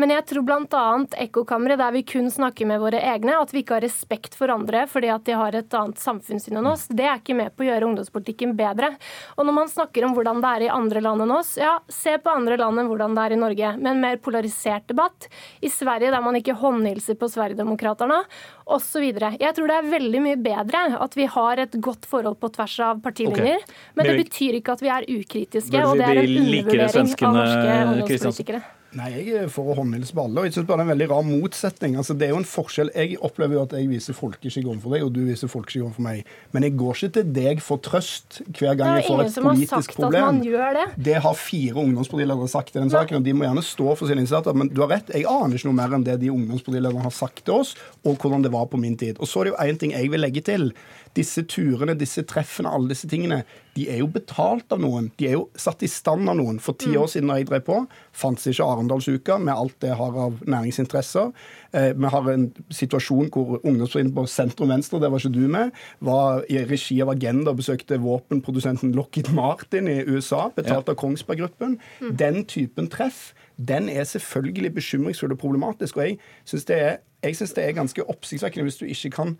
[0.00, 0.84] Men jeg tror bl.a.
[1.24, 4.86] ekkokamre, der vi kun snakker med våre egne, at vi ikke har respekt for andre
[4.88, 7.68] fordi at de har et annet samfunnssyn enn oss, det er ikke med på å
[7.68, 8.94] gjøre ungdomspolitikken bedre.
[9.36, 12.16] Og når man snakker om hvordan det er i andre land enn oss, ja, se
[12.22, 15.28] på andre land enn hvordan det er i Norge, med en mer polarisert debatt.
[15.60, 18.22] I Sverige der man ikke håndhilser på Sverigedemokraterna,
[18.68, 19.04] osv.
[19.08, 22.78] Jeg tror det er veldig mye bedre at vi har et godt forhold på tvers
[22.84, 23.62] av partilinjer.
[23.62, 23.78] Okay.
[23.96, 27.78] Men det betyr ikke at vi er ukritiske, og det er en undervurdering av norske
[27.94, 28.66] ungdomspolitikere.
[28.96, 30.40] Nei, jeg er for å håndhilse på alle.
[30.40, 31.96] og jeg synes bare Det er en veldig rar motsetning.
[32.00, 32.90] Altså, det er jo en forskjell.
[32.96, 36.30] Jeg opplever jo at jeg viser folkeskikk overfor deg, og du viser folkeskikk overfor meg.
[36.56, 40.40] Men jeg går ikke til deg for trøst hver gang jeg får et politisk problem.
[40.40, 40.86] Det.
[41.10, 44.24] det har fire ungdomspartiledere sagt i den saken, og de må gjerne stå for sine
[44.24, 44.56] innsatser.
[44.56, 47.44] Men du har rett, jeg aner ikke noe mer enn det de ungdomspartilederne har sagt
[47.44, 47.74] til oss,
[48.06, 49.20] og hvordan det var på min tid.
[49.20, 50.70] Og så er det jo én ting jeg vil legge til.
[51.16, 53.42] Disse turene, disse treffene, alle disse tingene,
[53.78, 55.08] de er jo betalt av noen.
[55.20, 56.58] De er jo satt i stand av noen.
[56.62, 56.98] For ti mm.
[57.00, 57.78] år siden da jeg drev på,
[58.16, 61.32] fantes ikke Arendalsuka med alt det har av næringsinteresser.
[61.78, 65.74] Eh, vi har en situasjon hvor ungdomsforeningen på sentrum venstre, det var ikke du med,
[66.04, 70.94] var i regi av Agenda og besøkte våpenprodusenten Lockheed Martin i USA, betalt ja.
[70.94, 71.78] av Kongsberg Gruppen.
[72.02, 72.16] Mm.
[72.18, 73.28] Den typen treff
[73.58, 75.96] den er selvfølgelig bekymringsfull og problematisk.
[75.96, 79.38] Og jeg syns det, det, er ganske oppsiktsvekkende hvis du ikke kan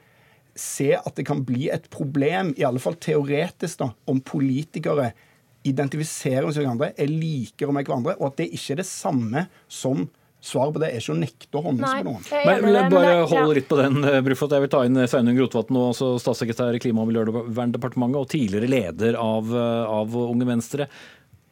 [0.59, 5.13] se at det kan bli et problem, i alle fall teoretisk, da, om politikere
[5.69, 9.49] identifiserer seg med hverandre, er likere med hverandre, og at det ikke er det samme
[9.71, 12.27] som Svaret på det er ikke å nekte å håndhilse på noen.
[12.47, 14.53] Men, men bare holder litt på den, eh, Brufot.
[14.55, 19.19] Jeg vil ta inn Sveinung Rotevatn, også statssekretær i Klima- og miljøverndepartementet og tidligere leder
[19.19, 20.87] av, eh, av Unge Venstre.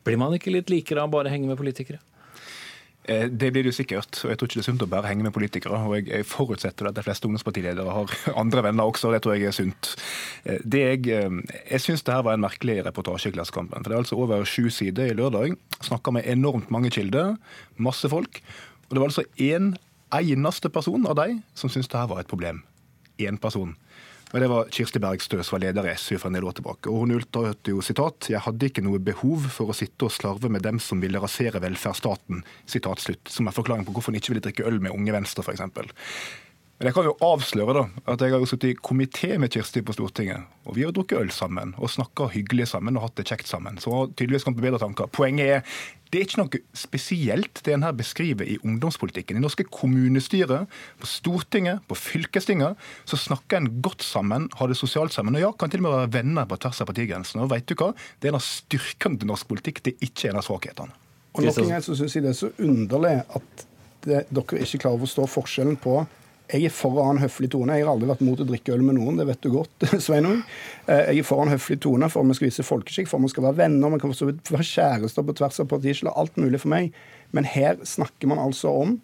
[0.07, 1.99] Blir man ikke litt likere av bare å henge med politikere?
[3.07, 4.19] Eh, det blir det jo sikkert.
[4.25, 5.79] og Jeg tror ikke det er sunt å bare henge med politikere.
[5.79, 9.09] og Jeg forutsetter at de fleste ungdomspartiledere har andre venner også.
[9.09, 9.95] og Det tror jeg er sunt.
[10.45, 11.31] Eh, det Jeg, eh,
[11.71, 13.83] jeg syns det her var en merkelig reportasje i Klassekampen.
[13.83, 15.57] For det er altså over sju sider i lørdag.
[15.81, 17.37] Snakka med enormt mange kilder.
[17.79, 18.43] Masse folk.
[18.89, 19.77] Og det var altså én
[20.15, 22.63] eneste person av de som syntes det her var et problem.
[23.19, 23.77] Én person.
[24.33, 26.91] Og Det var Kirsti Bergstø som var leder i SU for en del år tilbake.
[26.91, 30.51] Og Hun uttalte jo sitat «Jeg hadde ikke noe behov for å sitte og slarve
[30.51, 34.35] med dem som ville rasere velferdsstaten', sitat slutt, som er forklaring på hvorfor hun ikke
[34.35, 35.62] ville drikke øl med Unge Venstre, f.eks.
[36.77, 39.81] Men jeg kan jo avsløre da, at jeg har jo sittet i komité med Kirsti
[39.81, 40.45] på Stortinget.
[40.68, 43.79] Og vi har drukket øl sammen og snakka hyggelig sammen og hatt det kjekt sammen.
[43.81, 45.09] Så tydeligvis kommet på bedre tanker.
[45.09, 45.79] Poenget er
[46.12, 49.39] det er ikke noe spesielt det en her beskriver i ungdomspolitikken.
[49.41, 50.68] I norske kommunestyrer,
[51.01, 52.77] på Stortinget, på fylkestinget,
[53.09, 55.35] så snakker en godt sammen, har det sosialt sammen.
[55.35, 57.43] Og ja, kan til og med være venner på tvers av partigrensene.
[57.43, 57.91] Og vet du hva?
[58.20, 60.95] Det er en av styrkene til norsk politikk, det er ikke en av svakhetene.
[61.37, 63.66] Og nok en syns jeg det er så underlig at
[64.07, 65.99] det, dere ikke klarer å forstå forskjellen på
[66.47, 67.75] jeg er for å ha en høflig tone.
[67.75, 70.43] Jeg har aldri vært mot å drikke øl med noen, det vet du godt, Sveinung.
[70.87, 73.49] Eh, jeg er for en høflig tone, for vi skal vise folkeskikk, for vi skal
[73.49, 76.95] være venner, vi kan være kjærester på tvers av partiskiller, alt mulig for meg.
[77.35, 78.97] Men her snakker man altså om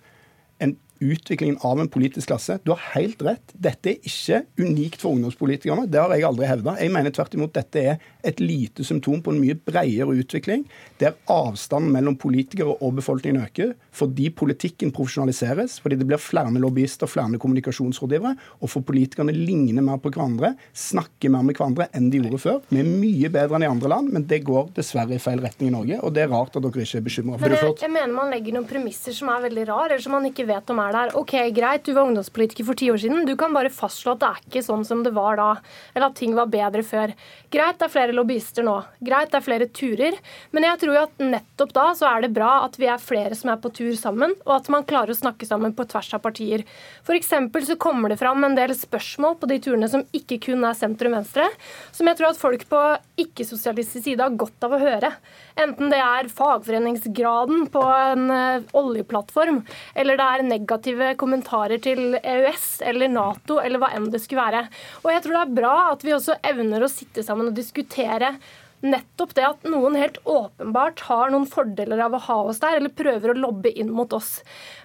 [1.03, 2.59] utviklingen av en politisk klasse.
[2.65, 3.53] Du har helt rett.
[3.53, 5.89] Dette er ikke unikt for ungdomspolitikerne.
[5.91, 6.77] Det har jeg aldri hevda.
[6.81, 10.65] Jeg mener tvert imot dette er et lite symptom på en mye bredere utvikling,
[11.03, 17.11] der avstanden mellom politikere og befolkningen øker, fordi politikken profesjonaliseres, fordi det blir flere lobbyister,
[17.11, 22.23] flere kommunikasjonsrådgivere, og for politikerne ligner mer på hverandre, snakker mer med hverandre enn de
[22.23, 22.61] gjorde før.
[22.71, 25.73] Vi er mye bedre enn i andre land, men det går dessverre i feil retning
[25.73, 27.61] i Norge, og det er rart at dere ikke er bekymra for det.
[27.83, 30.73] Jeg, mener man legger noen premisser som er veldig rare, eller som man ikke vet
[30.73, 31.15] om er der.
[31.19, 33.27] OK, greit, du var ungdomspolitiker for ti år siden.
[33.29, 35.49] Du kan bare fastslå at det er ikke sånn som det var da,
[35.95, 37.15] eller at ting var bedre før.
[37.53, 38.79] Greit, det er flere lobbyister nå.
[39.05, 40.19] Greit, det er flere turer.
[40.53, 43.53] Men jeg tror at nettopp da så er det bra at vi er flere som
[43.53, 46.65] er på tur sammen, og at man klarer å snakke sammen på tvers av partier.
[47.05, 47.33] F.eks.
[47.69, 51.49] så kommer det fram en del spørsmål på de turene som ikke kun er sentrum-venstre,
[51.93, 52.83] som jeg tror at folk på
[53.23, 55.13] ikke-sosialistisk side har godt av å høre.
[55.61, 59.63] Enten det er fagforeningsgraden på en uh, oljeplattform,
[59.99, 60.47] eller det er
[60.83, 64.69] negative kommentarer til EØS eller Nato, eller hva enn det skulle være.
[65.05, 68.35] Og jeg tror det er bra at vi også evner å sitte sammen og diskutere
[68.83, 72.93] nettopp det at noen helt åpenbart har noen fordeler av å ha oss der, eller
[72.95, 74.41] prøver å lobbe inn mot oss.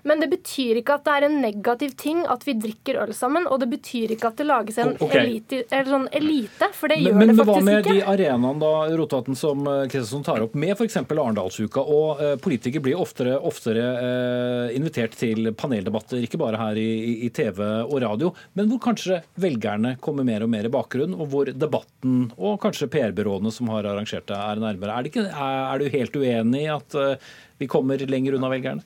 [0.07, 3.47] Men det betyr ikke at det er en negativ ting at vi drikker øl sammen,
[3.49, 5.23] og det betyr ikke at det lages en okay.
[5.23, 7.65] elite, sånn elite, for det gjør men, det faktisk ikke.
[7.65, 10.99] Men hva med de arenaene da, Rotaten, som eh, tar opp, med f.eks.
[11.01, 16.87] Arendalsuka, og eh, politikere blir oftere, oftere eh, invitert til paneldebatter, ikke bare her i,
[17.25, 21.33] i, TV og radio, men hvor kanskje velgerne kommer mer og mer i bakgrunn, og
[21.33, 24.97] hvor debatten og kanskje PR-byråene som har arrangert det, er nærmere.
[24.97, 27.31] Er, ikke, er, du helt uenig i at uh,
[27.61, 28.85] vi kommer lenger unna velgerne?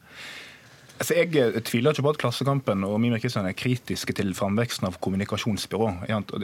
[1.02, 4.86] Altså, jeg eh, tviler ikke på at Klassekampen og Mimir Kristian er kritiske til framveksten
[4.86, 5.88] av kommunikasjonsbyrå.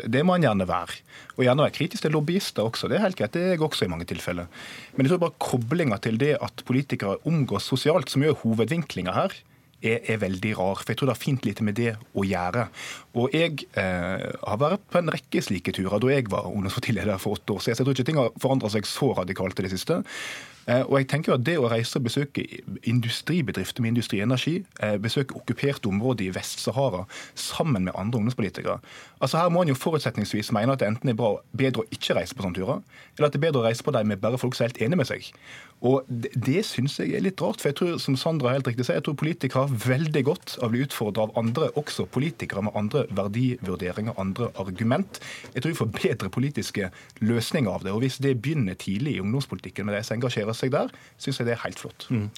[0.10, 0.96] Det må han gjerne være.
[1.36, 2.90] Og gjerne være kritisk til lobbyister også.
[2.90, 4.50] Det er helt greit, det er jeg også i mange tilfeller.
[4.96, 9.38] Men jeg tror bare koblinga til det at politikere omgås sosialt, som gjør hovedvinklinga her,
[9.82, 10.82] er, er, veldig rar.
[10.82, 12.68] For jeg tror det har fint lite med det å gjøre.
[13.18, 17.38] Og jeg eh, har vært på en rekke slike turer da jeg var ungdomspartileder for
[17.38, 17.78] åtte år siden.
[17.78, 20.02] Så jeg tror ikke ting har forandra seg så radikalt i det siste.
[20.68, 22.44] Eh, og jeg tenker jo at Det å reise og besøke
[22.84, 27.06] industribedrifter med industrienergi, eh, besøke okkuperte områder i Vest-Sahara
[27.36, 28.80] sammen med andre ungdomspolitikere
[29.22, 32.18] altså Her må en jo forutsetningsvis mene at det enten er bra, bedre å ikke
[32.18, 32.82] reise på sånne turer,
[33.18, 34.82] eller at det er bedre å reise på dem med bare folk som er helt
[34.86, 35.30] enige med seg.
[35.86, 37.62] Og Det, det syns jeg er litt rart.
[37.62, 40.70] for jeg tror, som Sandra helt riktig sier, jeg tror politikere har veldig godt av
[40.70, 45.20] å bli utfordra av andre, også politikere med andre verdivurderinger, andre argument.
[45.54, 46.90] Jeg tror vi får bedre politiske
[47.22, 47.94] løsninger av det.
[47.94, 51.50] og Hvis det begynner tidlig i ungdomspolitikken med de som engasjerer seg der, syns jeg
[51.50, 52.08] det er helt flott.
[52.10, 52.30] Mm.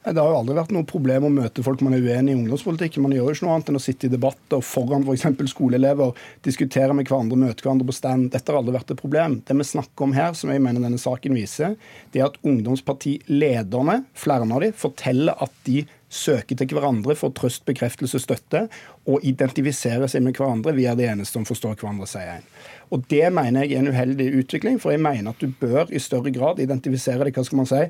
[0.00, 3.02] Det har jo aldri vært noe problem å møte folk man er uenig i ungdomspolitikken.
[3.04, 5.26] Man gjør jo ikke noe annet enn å sitte i debatter foran f.eks.
[5.52, 6.14] skoleelever,
[6.46, 8.30] diskutere med hverandre, møte hverandre på stand.
[8.32, 9.36] Dette har aldri vært et problem.
[9.44, 11.76] Det vi snakker om her, som jeg mener denne saken viser,
[12.14, 17.66] det er at ungdomspartilederne, flere av dem, forteller at de søker til hverandre for trøst,
[17.68, 18.64] bekreftelse, støtte,
[19.04, 20.72] og identifiserer seg med hverandre.
[20.80, 22.48] Vi er de eneste som forstår hverandre, sier en.
[22.90, 26.00] Og Det mener jeg er en uheldig utvikling, for jeg mener at du bør i
[26.02, 27.84] større grad identifisere deg hva skal man si,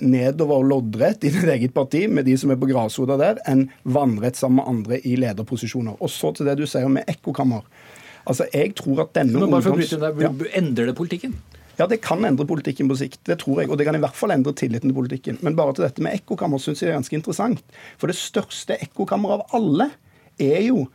[0.00, 4.38] nedover loddrett i ditt eget parti med de som er på grasrota der, enn vannrett
[4.38, 5.98] sammen med andre i lederposisjoner.
[6.00, 7.66] Og så til det du sier med ekkokammer.
[8.26, 10.32] Altså, jeg tror at denne Men bare for å bryte der, ja.
[10.58, 11.36] Endrer det politikken?
[11.76, 13.20] Ja, det kan endre politikken på sikt.
[13.28, 13.70] Det tror jeg.
[13.70, 15.38] Og det kan i hvert fall endre tilliten til politikken.
[15.44, 17.60] Men bare til dette med ekkokammer syns jeg er ganske interessant.
[18.00, 19.90] For det største ekkokammeret av alle
[20.40, 20.86] er jo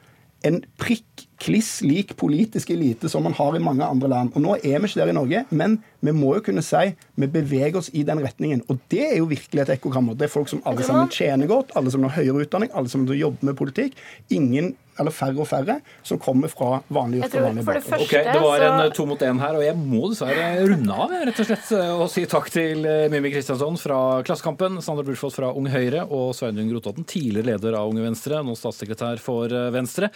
[0.47, 4.35] en prikk kliss lik politisk elite som man har i mange andre land.
[4.35, 7.29] Og Nå er vi ikke der i Norge, men vi må jo kunne si vi
[7.31, 8.63] beveger oss i den retningen.
[8.69, 10.17] Og det er jo virkelig et ekkokammer.
[10.17, 13.05] Det er folk som alle sammen tjener godt, alle som har høyere utdanning, alle som
[13.09, 13.97] jobber med politikk.
[14.33, 17.45] Ingen eller færre og færre som kommer fra vanlige yrker.
[17.45, 20.47] Vanlige det, okay, det var en eh, to mot én her, og jeg må dessverre
[20.67, 24.81] runde av rett og slett, eh, og si takk til eh, Mimmi Kristiansson fra Klassekampen,
[24.83, 29.21] Sander Bursvold fra Unge Høyre og Sveinung Rotevatn, tidligere leder av Unge Venstre, nå statssekretær
[29.23, 30.11] for Venstre.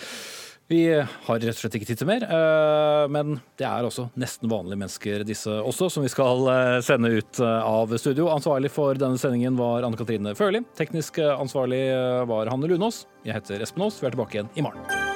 [0.68, 4.50] Vi har rett og slett ikke tid til mer, eh, men det er også nesten
[4.50, 8.32] vanlige mennesker disse også, som vi skal eh, sende ut eh, av studio.
[8.34, 10.64] Ansvarlig for denne sendingen var Anne Katrine Førli.
[10.80, 11.84] Teknisk ansvarlig
[12.32, 13.04] var Hanne Lunås.
[13.28, 14.02] Jeg heter Espen Aas.
[14.02, 15.15] Vi er tilbake igjen i morgen.